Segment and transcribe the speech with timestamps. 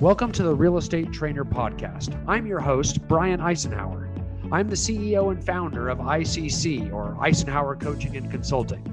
[0.00, 2.16] Welcome to the Real Estate Trainer Podcast.
[2.28, 4.08] I'm your host, Brian Icenhower.
[4.52, 8.84] I'm the CEO and founder of ICC, or Icenhower Coaching and Consulting.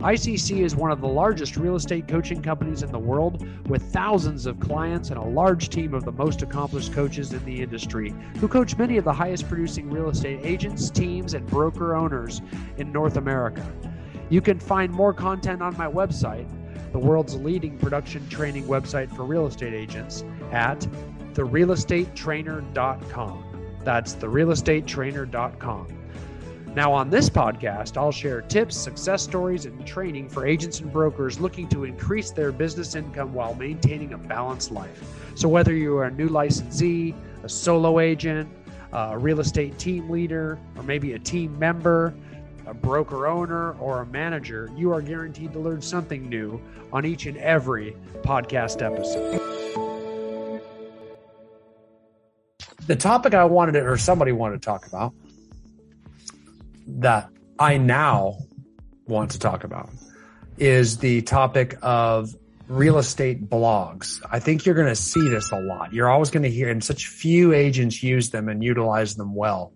[0.00, 4.44] ICC is one of the largest real estate coaching companies in the world, with thousands
[4.44, 8.46] of clients and a large team of the most accomplished coaches in the industry who
[8.46, 12.42] coach many of the highest producing real estate agents, teams, and broker owners
[12.76, 13.66] in North America.
[14.28, 16.46] You can find more content on my website,
[16.92, 20.80] the world's leading production training website for real estate agents, at
[21.34, 23.44] therealestatetrainer.com.
[23.84, 26.00] That's therealestatetrainer.com.
[26.74, 31.40] Now, on this podcast, I'll share tips, success stories, and training for agents and brokers
[31.40, 35.02] looking to increase their business income while maintaining a balanced life.
[35.34, 38.48] So, whether you are a new licensee, a solo agent,
[38.92, 42.14] a real estate team leader, or maybe a team member,
[42.70, 46.60] a broker owner, or a manager, you are guaranteed to learn something new
[46.92, 49.40] on each and every podcast episode.
[52.86, 55.12] The topic I wanted to, or somebody wanted to talk about
[56.86, 58.38] that I now
[59.06, 59.90] want to talk about
[60.56, 62.32] is the topic of
[62.68, 64.22] real estate blogs.
[64.30, 65.92] I think you're going to see this a lot.
[65.92, 69.72] You're always going to hear, and such few agents use them and utilize them well.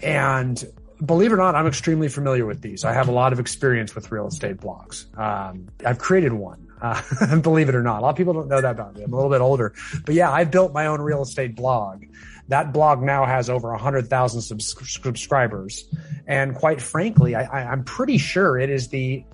[0.00, 0.64] And
[1.04, 2.84] believe it or not, I'm extremely familiar with these.
[2.84, 5.06] I have a lot of experience with real estate blogs.
[5.18, 6.68] Um, I've created one.
[6.80, 9.02] Uh, believe it or not, a lot of people don't know that about me.
[9.02, 9.72] I'm a little bit older,
[10.04, 12.04] but yeah, I built my own real estate blog.
[12.48, 15.88] That blog now has over 100,000 subs- subscribers.
[16.26, 19.24] And quite frankly, I, I'm pretty sure it is the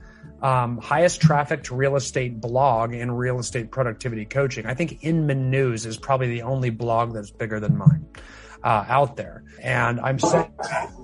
[0.42, 4.66] um, highest trafficked real estate blog in real estate productivity coaching.
[4.66, 8.06] I think Inman News is probably the only blog that's bigger than mine
[8.62, 9.44] uh, out there.
[9.62, 10.50] And I'm saying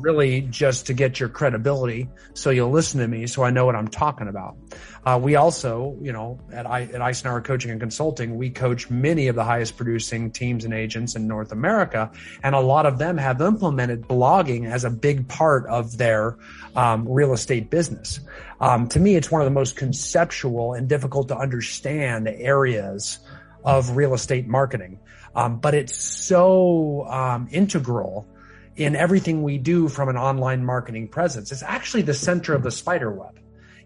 [0.01, 3.77] really just to get your credibility so you'll listen to me so I know what
[3.77, 4.57] I'm talking about.
[5.05, 9.29] Uh, we also, you know, at, I, at Icenhower Coaching and Consulting, we coach many
[9.29, 12.11] of the highest producing teams and agents in North America.
[12.43, 16.37] And a lot of them have implemented blogging as a big part of their
[16.75, 18.21] um, real estate business.
[18.61, 23.19] Um, to me, it's one of the most conceptual and difficult to understand areas
[23.65, 24.99] of real estate marketing.
[25.37, 28.27] Um, but it's so um, integral
[28.75, 31.53] in everything we do from an online marketing presence.
[31.53, 33.39] It's actually the center of the spider web.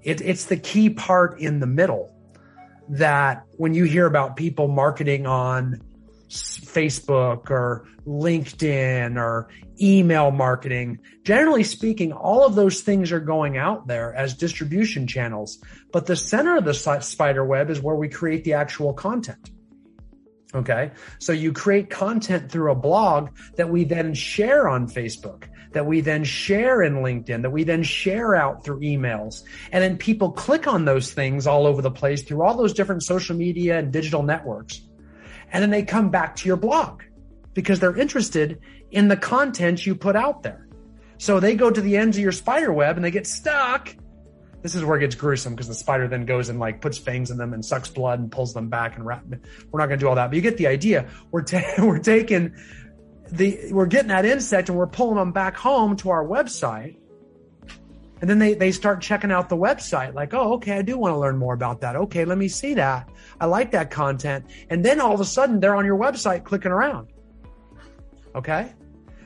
[0.03, 2.15] It, it's the key part in the middle
[2.88, 5.81] that when you hear about people marketing on
[6.28, 9.49] Facebook or LinkedIn or
[9.81, 15.61] email marketing, generally speaking, all of those things are going out there as distribution channels.
[15.93, 19.50] But the center of the spider web is where we create the actual content.
[20.55, 20.91] Okay.
[21.19, 26.00] So you create content through a blog that we then share on Facebook, that we
[26.00, 29.43] then share in LinkedIn, that we then share out through emails.
[29.71, 33.05] And then people click on those things all over the place through all those different
[33.05, 34.81] social media and digital networks.
[35.53, 37.03] And then they come back to your blog
[37.55, 40.67] because they're interested in the content you put out there.
[41.19, 43.94] So they go to the ends of your spider web and they get stuck
[44.62, 47.31] this is where it gets gruesome because the spider then goes and like puts fangs
[47.31, 49.25] in them and sucks blood and pulls them back and wrap.
[49.71, 51.09] We're not going to do all that, but you get the idea.
[51.31, 52.54] We're ta- we're taking
[53.31, 56.97] the we're getting that insect and we're pulling them back home to our website.
[58.20, 61.15] And then they, they start checking out the website like, oh, okay, I do want
[61.15, 61.97] to learn more about that.
[61.97, 63.09] Okay, let me see that.
[63.41, 64.44] I like that content.
[64.69, 67.09] And then all of a sudden they're on your website clicking around.
[68.34, 68.75] Okay.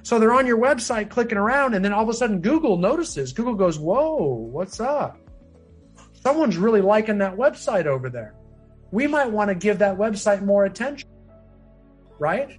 [0.04, 3.32] So they're on your website clicking around and then all of a sudden Google notices.
[3.32, 5.18] Google goes, whoa, what's up?
[6.24, 8.34] Someone's really liking that website over there.
[8.90, 11.08] We might want to give that website more attention,
[12.18, 12.58] right?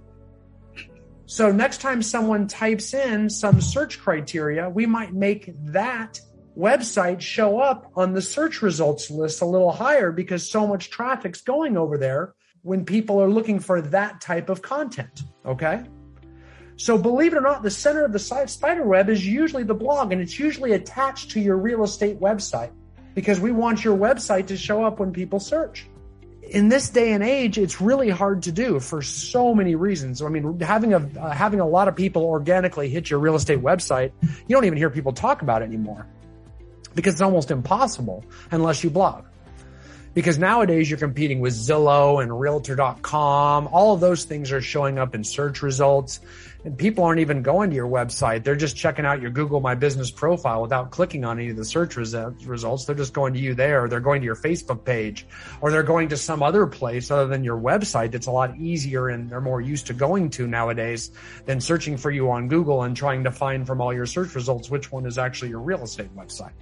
[1.26, 6.20] So next time someone types in some search criteria, we might make that
[6.56, 11.40] website show up on the search results list a little higher because so much traffic's
[11.40, 15.24] going over there when people are looking for that type of content.
[15.44, 15.82] Okay.
[16.76, 20.12] So believe it or not, the center of the spider web is usually the blog
[20.12, 22.70] and it's usually attached to your real estate website
[23.16, 25.88] because we want your website to show up when people search.
[26.42, 30.22] In this day and age, it's really hard to do for so many reasons.
[30.22, 33.60] I mean, having a uh, having a lot of people organically hit your real estate
[33.60, 36.06] website, you don't even hear people talk about it anymore
[36.94, 39.24] because it's almost impossible unless you blog
[40.16, 43.68] because nowadays you're competing with Zillow and realtor.com.
[43.70, 46.20] All of those things are showing up in search results
[46.64, 48.42] and people aren't even going to your website.
[48.42, 51.66] They're just checking out your Google My Business profile without clicking on any of the
[51.66, 52.86] search results.
[52.86, 55.26] They're just going to you there or they're going to your Facebook page
[55.60, 59.10] or they're going to some other place other than your website that's a lot easier
[59.10, 61.10] and they're more used to going to nowadays
[61.44, 64.70] than searching for you on Google and trying to find from all your search results
[64.70, 66.54] which one is actually your real estate website.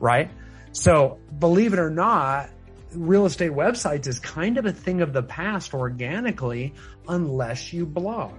[0.00, 0.32] Right?
[0.72, 2.50] So believe it or not,
[2.92, 6.74] real estate websites is kind of a thing of the past organically
[7.08, 8.32] unless you blog.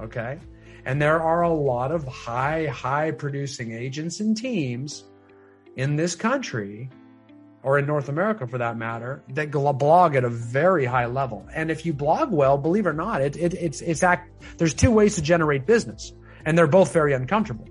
[0.00, 0.38] Okay.
[0.84, 5.04] And there are a lot of high, high producing agents and teams
[5.76, 6.90] in this country
[7.62, 11.46] or in North America for that matter, that blog at a very high level.
[11.52, 14.72] And if you blog well, believe it or not, it, it, it's, it's act, there's
[14.72, 16.12] two ways to generate business
[16.46, 17.68] and they're both very uncomfortable.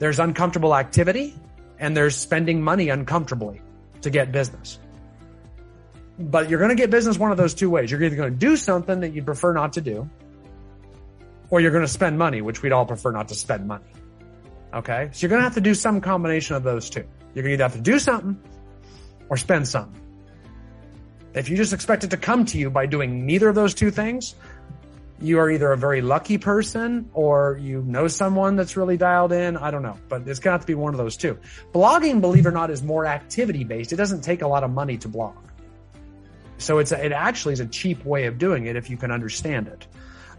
[0.00, 1.34] There's uncomfortable activity
[1.78, 3.60] and there's spending money uncomfortably
[4.00, 4.80] to get business.
[6.18, 7.90] But you're going to get business one of those two ways.
[7.90, 10.08] You're either going to do something that you'd prefer not to do,
[11.50, 13.84] or you're going to spend money, which we'd all prefer not to spend money.
[14.72, 15.10] Okay.
[15.12, 17.04] So you're going to have to do some combination of those two.
[17.34, 18.40] You're going to either have to do something
[19.28, 20.00] or spend something.
[21.34, 23.90] If you just expect it to come to you by doing neither of those two
[23.90, 24.36] things,
[25.20, 29.56] you are either a very lucky person or you know someone that's really dialed in.
[29.56, 31.38] I don't know, but it's have to be one of those two.
[31.72, 33.92] Blogging, believe it or not, is more activity based.
[33.92, 35.36] It doesn't take a lot of money to blog.
[36.58, 39.10] So it's a, it actually is a cheap way of doing it if you can
[39.10, 39.86] understand it.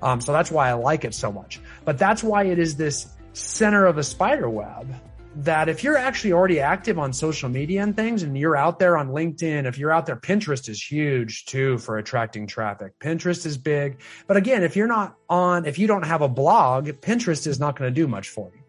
[0.01, 1.59] Um, so that's why I like it so much.
[1.83, 4.93] But that's why it is this center of a spider web
[5.37, 8.97] that if you're actually already active on social media and things and you're out there
[8.97, 12.97] on LinkedIn, if you're out there, Pinterest is huge too for attracting traffic.
[12.99, 13.99] Pinterest is big.
[14.27, 17.77] But again, if you're not on, if you don't have a blog, Pinterest is not
[17.77, 18.61] going to do much for you.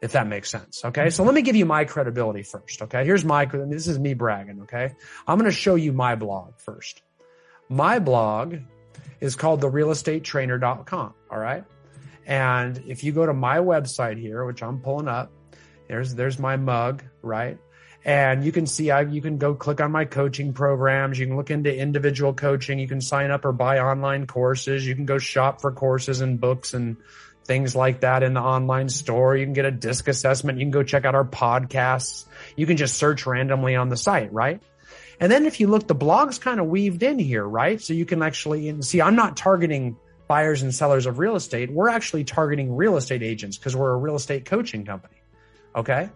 [0.00, 0.84] If that makes sense.
[0.84, 1.10] Okay.
[1.10, 2.82] So let me give you my credibility first.
[2.82, 3.04] Okay.
[3.04, 4.62] Here's my, this is me bragging.
[4.62, 4.94] Okay.
[5.26, 7.02] I'm going to show you my blog first.
[7.68, 8.56] My blog
[9.20, 11.14] is called therealestatetrainer.com.
[11.30, 11.64] All right.
[12.26, 15.32] And if you go to my website here, which I'm pulling up,
[15.88, 17.58] there's there's my mug, right?
[18.04, 21.18] And you can see I, you can go click on my coaching programs.
[21.18, 22.78] You can look into individual coaching.
[22.78, 24.86] You can sign up or buy online courses.
[24.86, 26.98] You can go shop for courses and books and
[27.48, 29.34] things like that in the online store.
[29.34, 30.58] You can get a disc assessment.
[30.58, 32.26] You can go check out our podcasts.
[32.54, 34.62] You can just search randomly on the site, right?
[35.18, 37.80] And then if you look, the blog's kind of weaved in here, right?
[37.80, 39.96] So you can actually see, I'm not targeting
[40.28, 41.72] buyers and sellers of real estate.
[41.72, 45.16] We're actually targeting real estate agents because we're a real estate coaching company.
[45.74, 46.10] Okay.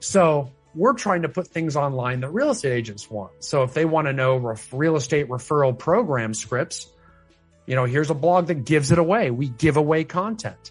[0.00, 3.32] So we're trying to put things online that real estate agents want.
[3.38, 4.36] So if they want to know
[4.72, 6.92] real estate referral program scripts,
[7.66, 9.30] you know, here's a blog that gives it away.
[9.30, 10.70] We give away content.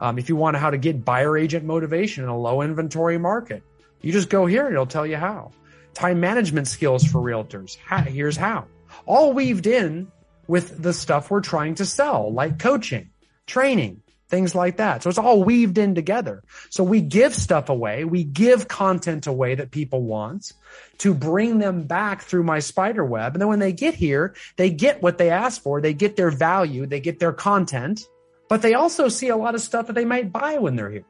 [0.00, 3.18] Um, if you want to how to get buyer agent motivation in a low inventory
[3.18, 3.62] market,
[4.00, 5.52] you just go here and it'll tell you how.
[5.94, 7.76] Time management skills for realtors.
[8.06, 8.66] Here's how.
[9.06, 10.10] All weaved in
[10.46, 13.10] with the stuff we're trying to sell, like coaching,
[13.46, 14.02] training,
[14.34, 15.00] things like that.
[15.00, 16.42] So it's all weaved in together.
[16.68, 18.04] So we give stuff away.
[18.04, 20.52] We give content away that people want
[20.98, 23.34] to bring them back through my spider web.
[23.34, 25.80] And then when they get here, they get what they ask for.
[25.80, 26.84] They get their value.
[26.84, 28.08] They get their content,
[28.48, 31.04] but they also see a lot of stuff that they might buy when they're here.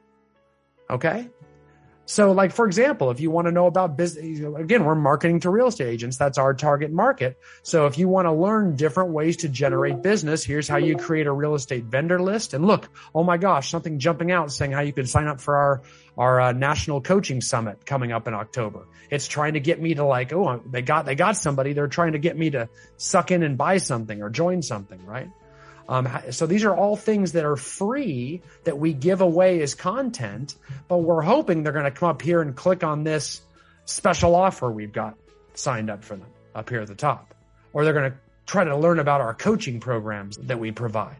[0.87, 1.27] Okay.
[2.07, 5.49] So, like, for example, if you want to know about business, again, we're marketing to
[5.49, 6.17] real estate agents.
[6.17, 7.39] That's our target market.
[7.63, 11.25] So if you want to learn different ways to generate business, here's how you create
[11.25, 12.53] a real estate vendor list.
[12.53, 15.57] And look, oh my gosh, something jumping out saying how you can sign up for
[15.57, 15.81] our,
[16.15, 18.85] our uh, national coaching summit coming up in October.
[19.09, 21.73] It's trying to get me to like, oh, they got, they got somebody.
[21.73, 25.29] They're trying to get me to suck in and buy something or join something, right?
[25.87, 30.55] Um, so these are all things that are free that we give away as content,
[30.87, 33.41] but we're hoping they're going to come up here and click on this
[33.85, 35.15] special offer we've got
[35.53, 37.35] signed up for them up here at the top,
[37.73, 41.17] or they're going to try to learn about our coaching programs that we provide.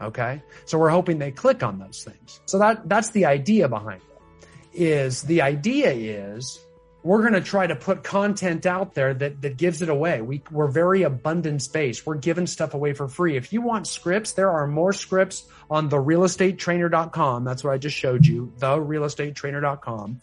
[0.00, 0.42] Okay.
[0.66, 2.40] So we're hoping they click on those things.
[2.46, 6.60] So that, that's the idea behind it is the idea is
[7.06, 10.20] we're going to try to put content out there that, that gives it away.
[10.20, 12.04] We, we're very abundance based.
[12.04, 13.36] We're giving stuff away for free.
[13.36, 17.44] If you want scripts, there are more scripts on therealestatetrainer.com.
[17.44, 20.20] That's what I just showed you, therealestatetrainer.com.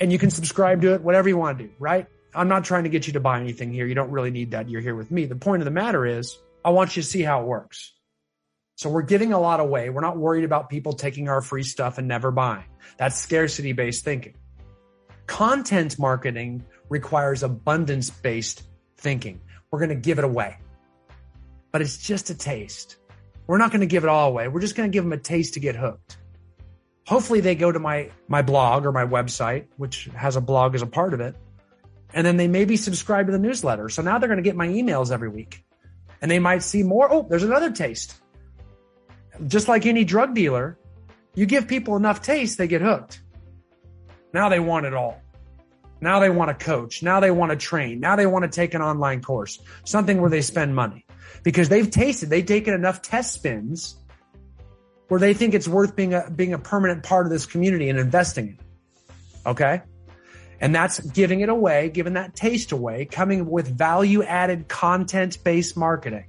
[0.00, 2.08] And you can subscribe to it, whatever you want to do, right?
[2.34, 3.86] I'm not trying to get you to buy anything here.
[3.86, 4.68] You don't really need that.
[4.68, 5.26] You're here with me.
[5.26, 7.92] The point of the matter is I want you to see how it works.
[8.74, 9.88] So we're giving a lot away.
[9.88, 12.64] We're not worried about people taking our free stuff and never buying.
[12.96, 14.34] That's scarcity based thinking.
[15.28, 18.64] Content marketing requires abundance based
[18.96, 19.40] thinking.
[19.70, 20.56] We're going to give it away,
[21.70, 22.96] but it's just a taste.
[23.46, 24.48] We're not going to give it all away.
[24.48, 26.16] We're just going to give them a taste to get hooked.
[27.06, 30.82] Hopefully they go to my, my blog or my website, which has a blog as
[30.82, 31.36] a part of it.
[32.14, 33.90] And then they maybe subscribe to the newsletter.
[33.90, 35.62] So now they're going to get my emails every week
[36.22, 37.12] and they might see more.
[37.12, 38.14] Oh, there's another taste.
[39.46, 40.78] Just like any drug dealer,
[41.34, 43.20] you give people enough taste, they get hooked.
[44.32, 45.20] Now they want it all.
[46.00, 47.02] Now they want to coach.
[47.02, 48.00] Now they want to train.
[48.00, 51.04] Now they want to take an online course, something where they spend money
[51.42, 53.96] because they've tasted, they've taken enough test spins
[55.08, 57.98] where they think it's worth being a, being a permanent part of this community and
[57.98, 58.60] investing in it.
[59.46, 59.82] Okay.
[60.60, 65.76] And that's giving it away, giving that taste away, coming with value added content based
[65.76, 66.26] marketing.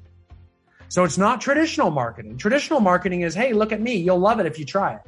[0.88, 2.38] So it's not traditional marketing.
[2.38, 3.98] Traditional marketing is, hey, look at me.
[3.98, 5.02] You'll love it if you try it.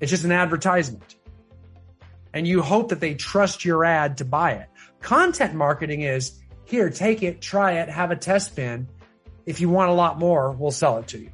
[0.00, 1.16] It's just an advertisement.
[2.32, 4.68] And you hope that they trust your ad to buy it.
[5.00, 8.88] Content marketing is, here, take it, try it, have a test bin.
[9.46, 11.30] If you want a lot more, we'll sell it to you.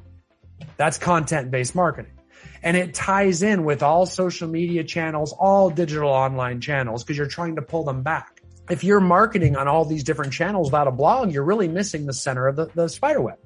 [0.77, 2.13] That's content based marketing.
[2.63, 7.27] And it ties in with all social media channels, all digital online channels, because you're
[7.27, 8.41] trying to pull them back.
[8.69, 12.13] If you're marketing on all these different channels without a blog, you're really missing the
[12.13, 13.37] center of the, the spider web.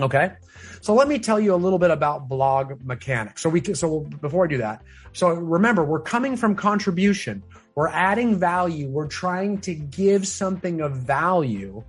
[0.00, 0.32] Okay.
[0.80, 3.42] So let me tell you a little bit about blog mechanics.
[3.42, 4.82] So we can, so before I do that,
[5.12, 7.42] so remember, we're coming from contribution.
[7.74, 8.88] We're adding value.
[8.88, 11.84] We're trying to give something of value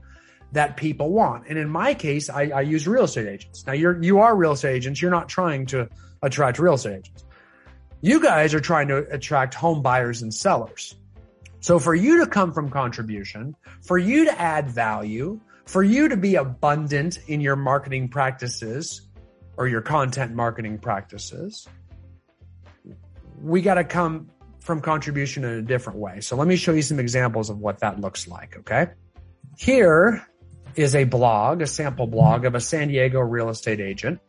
[0.51, 1.47] that people want.
[1.49, 3.65] And in my case, I, I use real estate agents.
[3.67, 5.01] Now you're, you are real estate agents.
[5.01, 5.89] You're not trying to
[6.21, 7.25] attract real estate agents.
[8.01, 10.95] You guys are trying to attract home buyers and sellers.
[11.59, 16.17] So for you to come from contribution, for you to add value, for you to
[16.17, 19.01] be abundant in your marketing practices
[19.57, 21.67] or your content marketing practices,
[23.41, 24.29] we got to come
[24.59, 26.21] from contribution in a different way.
[26.21, 28.57] So let me show you some examples of what that looks like.
[28.57, 28.87] Okay.
[29.57, 30.27] Here
[30.75, 34.19] is a blog, a sample blog of a San Diego real estate agent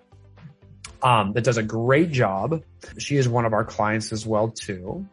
[1.03, 2.63] um, that does a great job.
[2.99, 5.07] She is one of our clients as well too.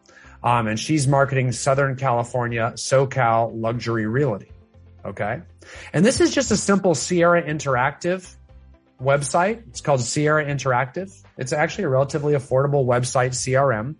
[0.43, 4.51] Um, and she's marketing Southern California SoCal luxury realty.
[5.05, 5.41] Okay.
[5.91, 8.35] And this is just a simple Sierra Interactive
[9.01, 9.67] website.
[9.67, 11.13] It's called Sierra Interactive.
[11.37, 13.95] It's actually a relatively affordable website CRM.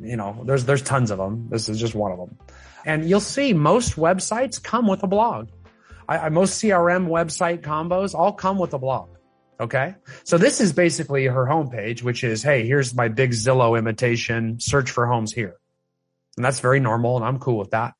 [0.00, 1.48] You know, there's, there's tons of them.
[1.50, 2.36] This is just one of them.
[2.84, 5.48] And you'll see most websites come with a blog.
[6.08, 9.08] I, I, most CRM website combos all come with a blog.
[9.58, 9.94] Okay.
[10.24, 14.90] So this is basically her homepage, which is, Hey, here's my big Zillow imitation search
[14.90, 15.56] for homes here.
[16.36, 17.16] And that's very normal.
[17.16, 17.94] And I'm cool with that.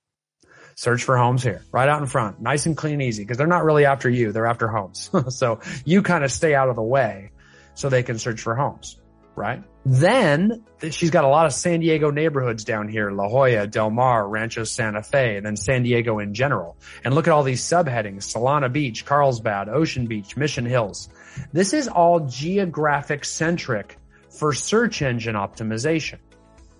[0.76, 3.64] Search for homes here, right out in front, nice and clean, easy, because they're not
[3.64, 4.32] really after you.
[4.32, 5.10] They're after homes.
[5.28, 7.30] so you kind of stay out of the way
[7.74, 8.98] so they can search for homes,
[9.36, 9.62] right?
[9.86, 14.26] Then she's got a lot of San Diego neighborhoods down here, La Jolla, Del Mar,
[14.26, 16.76] Rancho Santa Fe, and then San Diego in general.
[17.04, 21.08] And look at all these subheadings, Solana Beach, Carlsbad, Ocean Beach, Mission Hills.
[21.52, 23.98] This is all geographic centric
[24.30, 26.18] for search engine optimization.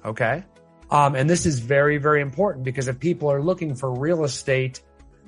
[0.05, 0.45] Okay.
[0.91, 4.83] Um, and this is very, very important because if people are looking for real estate,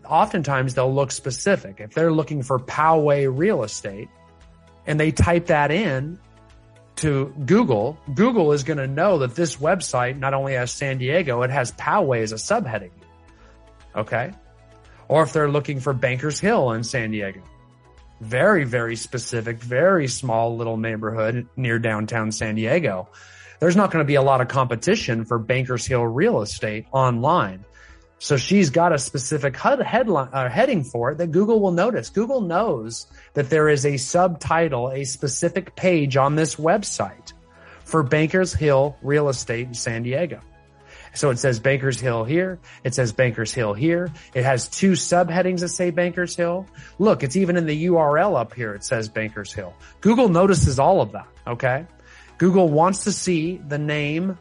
[0.04, 1.80] oftentimes they'll look specific.
[1.80, 4.08] If they're looking for Poway real estate
[4.86, 6.18] and they type that in
[6.96, 11.42] to Google, Google is going to know that this website not only has San Diego,
[11.42, 12.92] it has Poway as a subheading.
[13.94, 14.32] Okay.
[15.08, 17.42] Or if they're looking for Bankers Hill in San Diego,
[18.20, 23.08] very, very specific, very small little neighborhood near downtown San Diego
[23.60, 27.64] there's not going to be a lot of competition for Bankers Hill real estate online.
[28.18, 32.08] So she's got a specific headline uh, heading for it that Google will notice.
[32.08, 37.34] Google knows that there is a subtitle, a specific page on this website
[37.84, 40.40] for Bankers Hill real estate in San Diego.
[41.12, 42.58] So it says Bankers Hill here.
[42.84, 44.12] It says Bankers Hill here.
[44.34, 46.66] It has two subheadings that say Bankers Hill.
[46.98, 48.74] Look, it's even in the URL up here.
[48.74, 49.74] It says Bankers Hill.
[50.02, 51.28] Google notices all of that.
[51.46, 51.86] Okay.
[52.38, 54.38] Google wants to see the name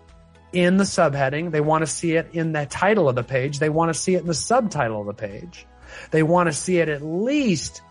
[0.51, 1.51] in the subheading.
[1.51, 3.59] They want to see it in the title of the page.
[3.59, 5.65] They want to see it in the subtitle of the page.
[6.11, 7.81] They want to see it at least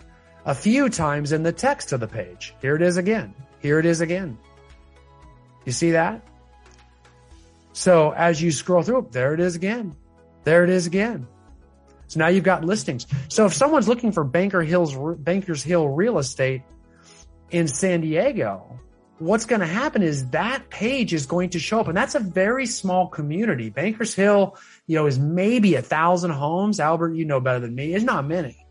[0.45, 2.55] a few times in the text of the page.
[2.61, 3.35] Here it is again.
[3.61, 4.39] Here it is again.
[5.65, 6.23] You see that?
[7.73, 9.97] So as you scroll through, oh, there it is again.
[10.45, 11.27] There it is again.
[12.09, 13.07] So now you've got listings.
[13.29, 16.63] So if someone's looking for Banker Hills, Bankers Hill real estate
[17.51, 18.79] in San Diego,
[19.19, 22.21] what's going to happen is that page is going to show up and that's a
[22.21, 23.71] very small community.
[23.71, 24.57] Bankers Hill,
[24.87, 26.81] you know, is maybe a thousand homes.
[26.81, 27.95] Albert, you know better than me.
[27.95, 28.67] It's not many.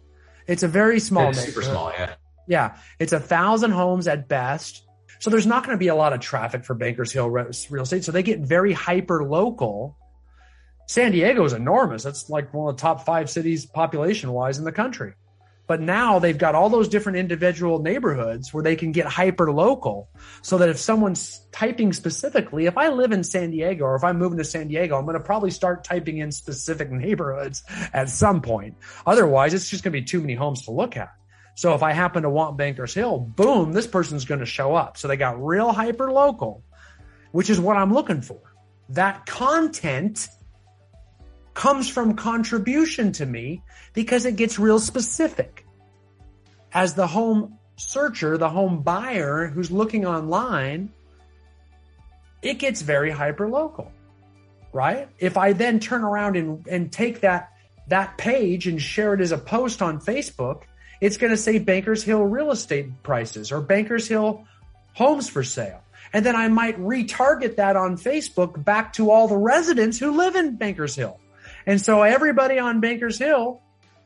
[0.48, 1.30] It's a very small.
[1.30, 1.92] It's super small.
[1.92, 2.16] Yeah.
[2.48, 2.78] Yeah.
[3.00, 4.86] It's a thousand homes at best.
[5.20, 7.48] So there's not going to be a lot of traffic for Bankers Hill real
[7.84, 8.04] estate.
[8.04, 9.98] So they get very hyper local.
[10.88, 12.06] San Diego is enormous.
[12.06, 15.14] It's like one of the top five cities population wise in the country.
[15.66, 20.10] But now they've got all those different individual neighborhoods where they can get hyper local
[20.42, 24.18] so that if someone's typing specifically, if I live in San Diego or if I'm
[24.18, 28.42] moving to San Diego, I'm going to probably start typing in specific neighborhoods at some
[28.42, 28.76] point.
[29.06, 31.14] Otherwise, it's just going to be too many homes to look at.
[31.56, 34.98] So if I happen to want Bankers Hill, boom, this person's going to show up.
[34.98, 36.64] So they got real hyper local,
[37.32, 38.42] which is what I'm looking for.
[38.90, 40.28] That content
[41.54, 43.62] comes from contribution to me
[43.94, 45.66] because it gets real specific.
[46.74, 50.92] As the home searcher, the home buyer who's looking online,
[52.42, 53.92] it gets very hyper local.
[54.74, 55.08] right?
[55.20, 57.52] If I then turn around and, and take that,
[57.88, 60.64] that page and share it as a post on Facebook,
[61.00, 64.46] it's going to say Bankers Hill real estate prices or Bankers Hill
[64.94, 65.82] homes for sale.
[66.12, 70.36] And then I might retarget that on Facebook back to all the residents who live
[70.36, 71.20] in Bankers Hill.
[71.66, 73.62] And so everybody on Bankers Hill,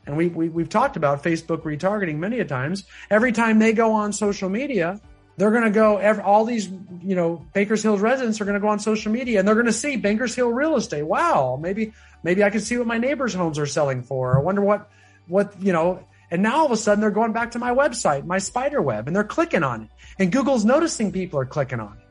[0.05, 3.93] and we, we, we've talked about Facebook retargeting many a times, every time they go
[3.93, 5.01] on social media,
[5.37, 8.59] they're going to go every, all these you know Bankers Hill residents are going to
[8.59, 11.03] go on social media and they're going to see Bankers Hill real estate.
[11.03, 14.37] Wow, maybe maybe I can see what my neighbors' homes are selling for.
[14.37, 14.89] I wonder what
[15.27, 16.03] what you know.
[16.29, 19.07] And now all of a sudden they're going back to my website, my spider web,
[19.07, 19.89] and they're clicking on it.
[20.19, 22.03] And Google's noticing people are clicking on it.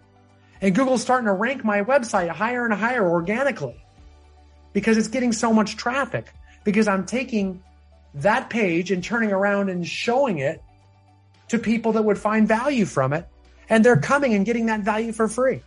[0.62, 3.76] And Google's starting to rank my website higher and higher organically
[4.76, 7.62] because it's getting so much traffic because I'm taking
[8.16, 10.62] that page and turning around and showing it
[11.48, 13.26] to people that would find value from it.
[13.70, 15.62] And they're coming and getting that value for free.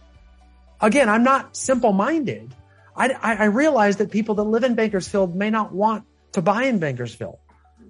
[0.80, 2.54] Again, I'm not simple minded.
[2.96, 6.78] I, I, realize that people that live in Bakersfield may not want to buy in
[6.78, 7.40] Bakersfield.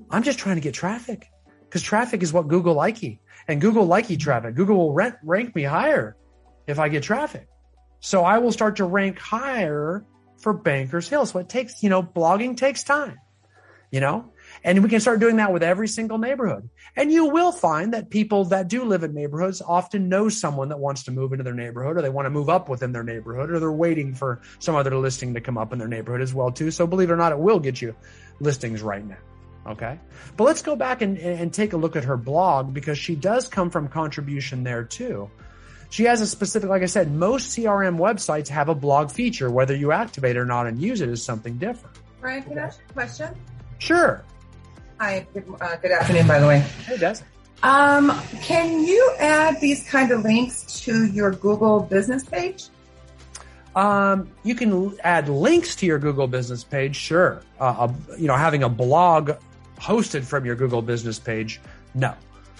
[0.09, 1.29] I'm just trying to get traffic
[1.65, 4.55] because traffic is what Google likey and Google likey traffic.
[4.55, 6.15] Google will rent, rank me higher
[6.65, 7.49] if I get traffic.
[7.99, 10.05] So I will start to rank higher
[10.39, 11.25] for Bankers Hill.
[11.25, 13.17] So it takes, you know, blogging takes time,
[13.91, 14.31] you know,
[14.63, 16.69] and we can start doing that with every single neighborhood.
[16.95, 20.79] And you will find that people that do live in neighborhoods often know someone that
[20.79, 23.51] wants to move into their neighborhood or they want to move up within their neighborhood
[23.51, 26.51] or they're waiting for some other listing to come up in their neighborhood as well
[26.51, 26.71] too.
[26.71, 27.95] So believe it or not, it will get you
[28.39, 29.17] listings right now.
[29.67, 29.99] Okay.
[30.35, 33.47] But let's go back and, and take a look at her blog because she does
[33.47, 35.29] come from contribution there too.
[35.89, 39.49] She has a specific, like I said, most CRM websites have a blog feature.
[39.49, 41.97] Whether you activate it or not and use it is something different.
[42.21, 43.35] Brian, can I ask a question?
[43.79, 44.23] Sure.
[44.99, 46.59] Hi, good, uh, good afternoon, by the way.
[46.85, 47.21] Hey, Des.
[47.63, 52.65] Um, can you add these kind of links to your Google business page?
[53.75, 57.41] Um, you can add links to your Google business page, sure.
[57.59, 59.31] Uh, you know, having a blog
[59.77, 61.59] hosted from your Google business page,
[61.93, 62.13] no.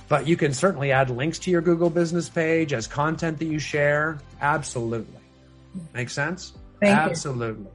[0.10, 3.60] But you can certainly add links to your Google business page as content that you
[3.60, 4.20] share.
[4.42, 5.22] Absolutely.
[5.94, 6.54] Make sense?
[6.82, 7.66] Thank Absolutely.
[7.66, 7.72] You.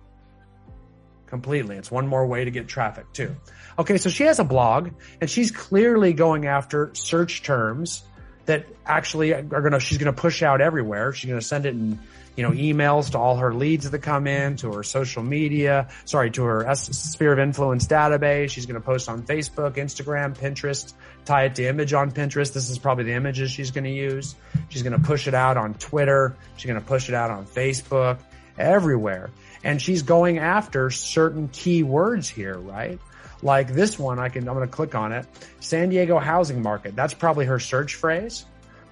[1.27, 1.77] Completely.
[1.77, 3.35] It's one more way to get traffic too.
[3.79, 8.03] Okay, so she has a blog and she's clearly going after search terms
[8.47, 11.13] that actually are going to, she's going to push out everywhere.
[11.13, 11.99] She's going to send it in,
[12.37, 16.31] you know, emails to all her leads that come in, to her social media, sorry,
[16.33, 18.51] to her sphere of influence database.
[18.51, 20.93] She's going to post on Facebook, Instagram, Pinterest,
[21.25, 22.53] tie it to image on Pinterest.
[22.53, 24.35] This is probably the images she's going to use.
[24.69, 26.37] She's going to push it out on Twitter.
[26.57, 28.19] She's going to push it out on Facebook,
[28.59, 29.31] everywhere.
[29.63, 32.99] And she's going after certain keywords here, right?
[33.43, 35.27] Like this one, I can, I'm going to click on it.
[35.61, 36.97] San Diego housing market.
[36.97, 38.45] That's probably her search phrase.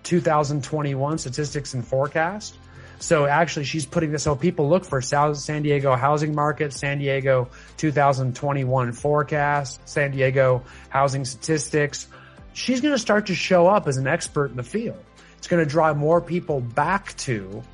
[0.05, 2.57] 2021 statistics and forecast.
[3.03, 7.49] So actually she's putting this, so people look for San Diego housing market, San Diego
[7.77, 12.07] 2021 forecast, San Diego housing statistics.
[12.53, 15.03] She's going to start to show up as an expert in the field.
[15.37, 17.65] It's going to draw more people back to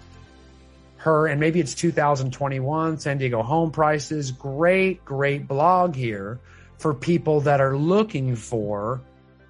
[0.96, 4.32] her, and maybe it's 2021, San Diego home prices.
[4.32, 6.40] Great, great blog here
[6.78, 9.02] for people that are looking for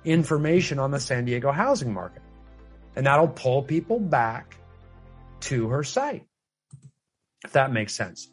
[0.04, 2.22] information on the San Diego housing market.
[2.96, 4.56] And that'll pull people back
[5.42, 6.26] to her site.
[7.44, 8.28] If that makes sense.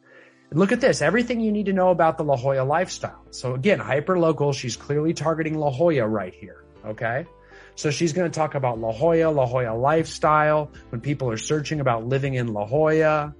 [0.49, 1.01] And look at this.
[1.01, 3.25] Everything you need to know about the La Jolla lifestyle.
[3.31, 4.53] So again, hyper local.
[4.53, 6.63] She's clearly targeting La Jolla right here.
[6.85, 7.25] Okay.
[7.75, 11.81] So she's going to talk about La Jolla, La Jolla lifestyle, when people are searching
[11.81, 13.35] about living in La Jolla,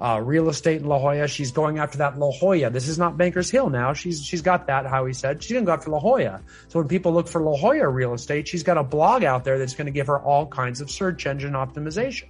[0.00, 1.28] uh, real estate in La Jolla.
[1.28, 2.70] She's going after that La Jolla.
[2.70, 3.92] This is not Bankers Hill now.
[3.92, 5.42] She's, she's got that, how he said.
[5.42, 6.40] She's to go after La Jolla.
[6.68, 9.58] So when people look for La Jolla real estate, she's got a blog out there
[9.58, 12.28] that's going to give her all kinds of search engine optimization.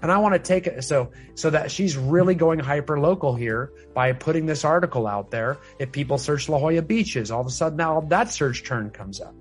[0.00, 3.72] And I want to take it so, so that she's really going hyper local here
[3.94, 5.58] by putting this article out there.
[5.78, 9.20] If people search La Jolla beaches, all of a sudden now that search term comes
[9.20, 9.34] up.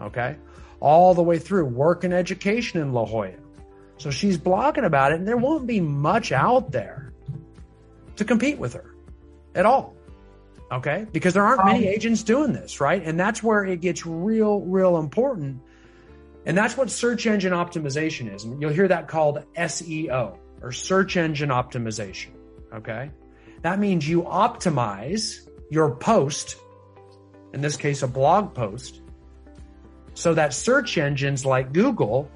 [0.00, 0.36] Okay
[0.80, 3.32] all the way through work and education in La Jolla.
[3.98, 7.12] So she's blogging about it and there won't be much out there
[8.16, 8.94] to compete with her
[9.54, 9.94] at all.
[10.70, 11.06] Okay.
[11.12, 13.02] Because there aren't many um, agents doing this, right?
[13.02, 15.60] And that's where it gets real, real important.
[16.46, 18.44] And that's what search engine optimization is.
[18.44, 22.30] You'll hear that called SEO or search engine optimization.
[22.72, 23.10] Okay.
[23.62, 26.56] That means you optimize your post,
[27.52, 29.00] in this case, a blog post,
[30.14, 32.30] so that search engines like Google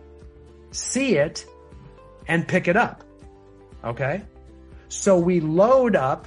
[0.70, 1.44] see it
[2.28, 3.04] and pick it up.
[3.84, 4.22] Okay.
[4.88, 6.26] So we load up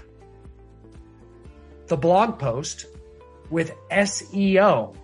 [1.88, 2.88] the blog post
[3.52, 4.96] with SEO,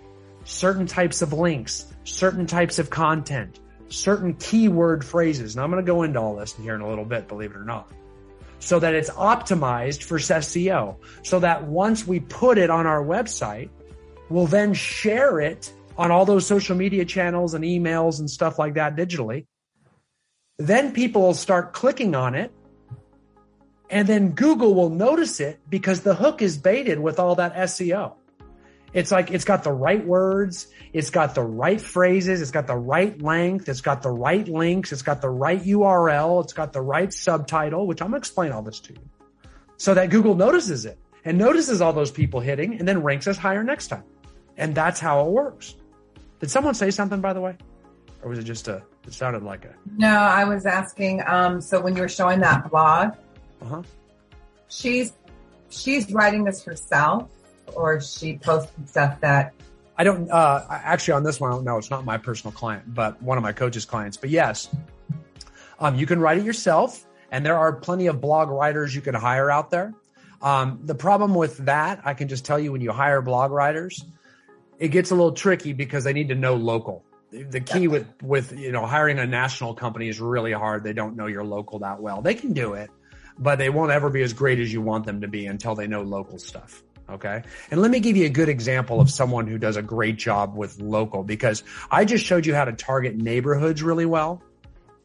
[0.45, 5.55] certain types of links, certain types of content, certain keyword phrases.
[5.55, 7.57] And I'm going to go into all this here in a little bit, believe it
[7.57, 7.91] or not.
[8.61, 10.95] so that it's optimized for SEO.
[11.23, 13.69] So that once we put it on our website,
[14.29, 18.75] we'll then share it on all those social media channels and emails and stuff like
[18.75, 19.45] that digitally.
[20.67, 22.51] Then people will start clicking on it.
[23.89, 28.13] And then Google will notice it because the hook is baited with all that SEO.
[28.93, 32.75] It's like it's got the right words, it's got the right phrases, it's got the
[32.75, 36.81] right length, it's got the right links, it's got the right URL, it's got the
[36.81, 38.99] right subtitle, which I'm gonna explain all this to you.
[39.77, 43.37] So that Google notices it and notices all those people hitting and then ranks us
[43.37, 44.03] higher next time.
[44.57, 45.75] And that's how it works.
[46.39, 47.55] Did someone say something by the way?
[48.23, 51.81] Or was it just a it sounded like a No, I was asking, um, so
[51.81, 53.13] when you were showing that blog,
[53.61, 53.81] uh-huh.
[54.67, 55.13] she's
[55.69, 57.29] she's writing this herself
[57.75, 59.53] or she posted stuff that
[59.97, 63.37] I don't uh actually on this one no it's not my personal client but one
[63.37, 64.69] of my coach's clients but yes.
[65.79, 69.15] Um you can write it yourself and there are plenty of blog writers you can
[69.15, 69.93] hire out there.
[70.41, 74.03] Um the problem with that I can just tell you when you hire blog writers
[74.79, 78.57] it gets a little tricky because they need to know local the key with with
[78.57, 82.01] you know hiring a national company is really hard they don't know your local that
[82.01, 82.89] well they can do it
[83.39, 85.87] but they won't ever be as great as you want them to be until they
[85.87, 87.43] know local stuff Okay.
[87.69, 90.55] And let me give you a good example of someone who does a great job
[90.55, 94.41] with local because I just showed you how to target neighborhoods really well.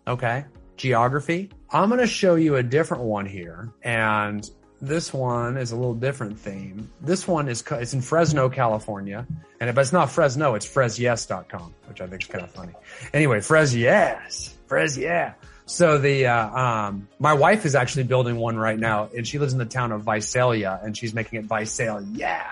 [0.06, 0.44] Okay.
[0.76, 1.50] Geography.
[1.70, 3.72] I'm going to show you a different one here.
[3.82, 4.48] And
[4.80, 6.90] this one is a little different theme.
[7.00, 9.26] This one is, it's in Fresno, California.
[9.60, 12.72] And if it's not Fresno, it's fresyes.com, which I think is kind of funny.
[13.12, 15.34] Anyway, Fresyes, Fresyes.
[15.66, 19.52] So the uh, um, my wife is actually building one right now, and she lives
[19.52, 22.06] in the town of Visalia, and she's making it Visalia.
[22.12, 22.46] Yeah.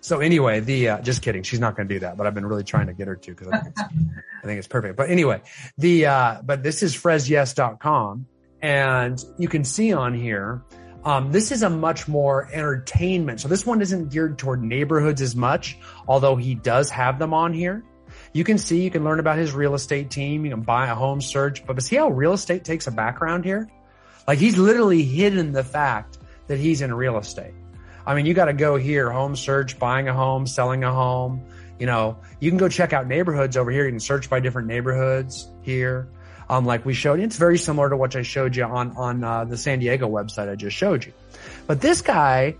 [0.00, 2.46] So anyway, the uh, just kidding, she's not going to do that, but I've been
[2.46, 4.96] really trying to get her to because I, I think it's perfect.
[4.96, 5.42] But anyway,
[5.76, 8.26] the uh, but this is fresyes.com,
[8.60, 10.62] and you can see on here.
[11.04, 13.40] Um, this is a much more entertainment.
[13.40, 17.52] So this one isn't geared toward neighborhoods as much, although he does have them on
[17.52, 17.82] here.
[18.32, 20.44] You can see, you can learn about his real estate team.
[20.44, 23.68] You can buy a home search, but see how real estate takes a background here?
[24.28, 27.54] Like he's literally hidden the fact that he's in real estate.
[28.06, 31.44] I mean, you got to go here, home search, buying a home, selling a home.
[31.78, 33.84] You know, you can go check out neighborhoods over here.
[33.84, 36.08] You can search by different neighborhoods here.
[36.52, 39.24] Um, like we showed you, it's very similar to what I showed you on, on,
[39.24, 41.14] uh, the San Diego website I just showed you.
[41.66, 42.56] But this guy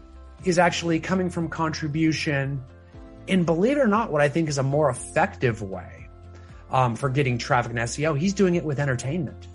[0.47, 2.65] is actually coming from contribution
[3.29, 6.09] and believe it or not, what I think is a more effective way
[6.71, 9.47] um, for getting traffic and SEO, he's doing it with entertainment.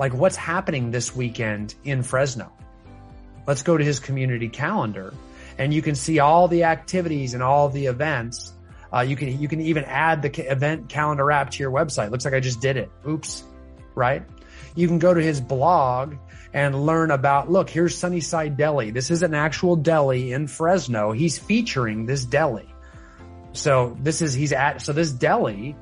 [0.00, 2.50] Like what's happening this weekend in Fresno?
[3.46, 5.12] Let's go to his community calendar
[5.58, 8.54] and you can see all the activities and all the events.
[8.90, 12.10] Uh, you can, you can even add the event calendar app to your website.
[12.10, 12.90] Looks like I just did it.
[13.06, 13.44] Oops.
[13.94, 14.22] Right.
[14.74, 16.16] You can go to his blog
[16.54, 18.90] and learn about, look, here's Sunnyside Deli.
[18.90, 21.12] This is an actual deli in Fresno.
[21.12, 22.68] He's featuring this deli.
[23.52, 25.76] So this is, he's at, so this deli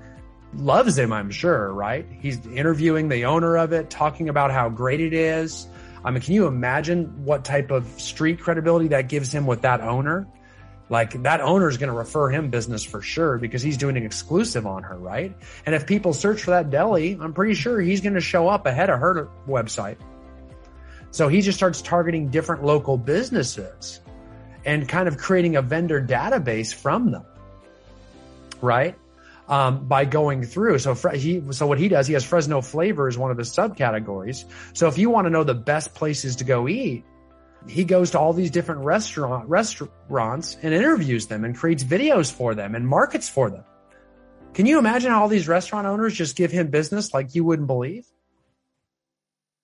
[0.54, 2.06] loves him, I'm sure, right?
[2.20, 5.66] He's interviewing the owner of it, talking about how great it is.
[6.04, 9.80] I mean, can you imagine what type of street credibility that gives him with that
[9.80, 10.26] owner?
[10.90, 14.04] Like that owner is going to refer him business for sure because he's doing an
[14.04, 15.34] exclusive on her, right?
[15.64, 18.66] And if people search for that deli, I'm pretty sure he's going to show up
[18.66, 19.96] ahead of her website.
[21.12, 24.00] So he just starts targeting different local businesses
[24.66, 27.24] and kind of creating a vendor database from them
[28.62, 28.96] right?
[29.48, 30.78] Um, by going through.
[30.78, 34.44] So he, so what he does, he has Fresno flavor as one of his subcategories.
[34.74, 37.04] So if you want to know the best places to go eat,
[37.68, 42.54] he goes to all these different restaurant restaurants and interviews them and creates videos for
[42.54, 43.64] them and markets for them.
[44.54, 47.68] Can you imagine how all these restaurant owners just give him business like you wouldn't
[47.68, 48.06] believe?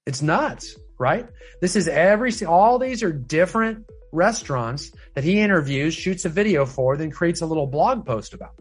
[0.06, 1.26] It's nuts, right?
[1.60, 6.96] This is every, all these are different restaurants that he interviews, shoots a video for,
[6.96, 8.54] then creates a little blog post about.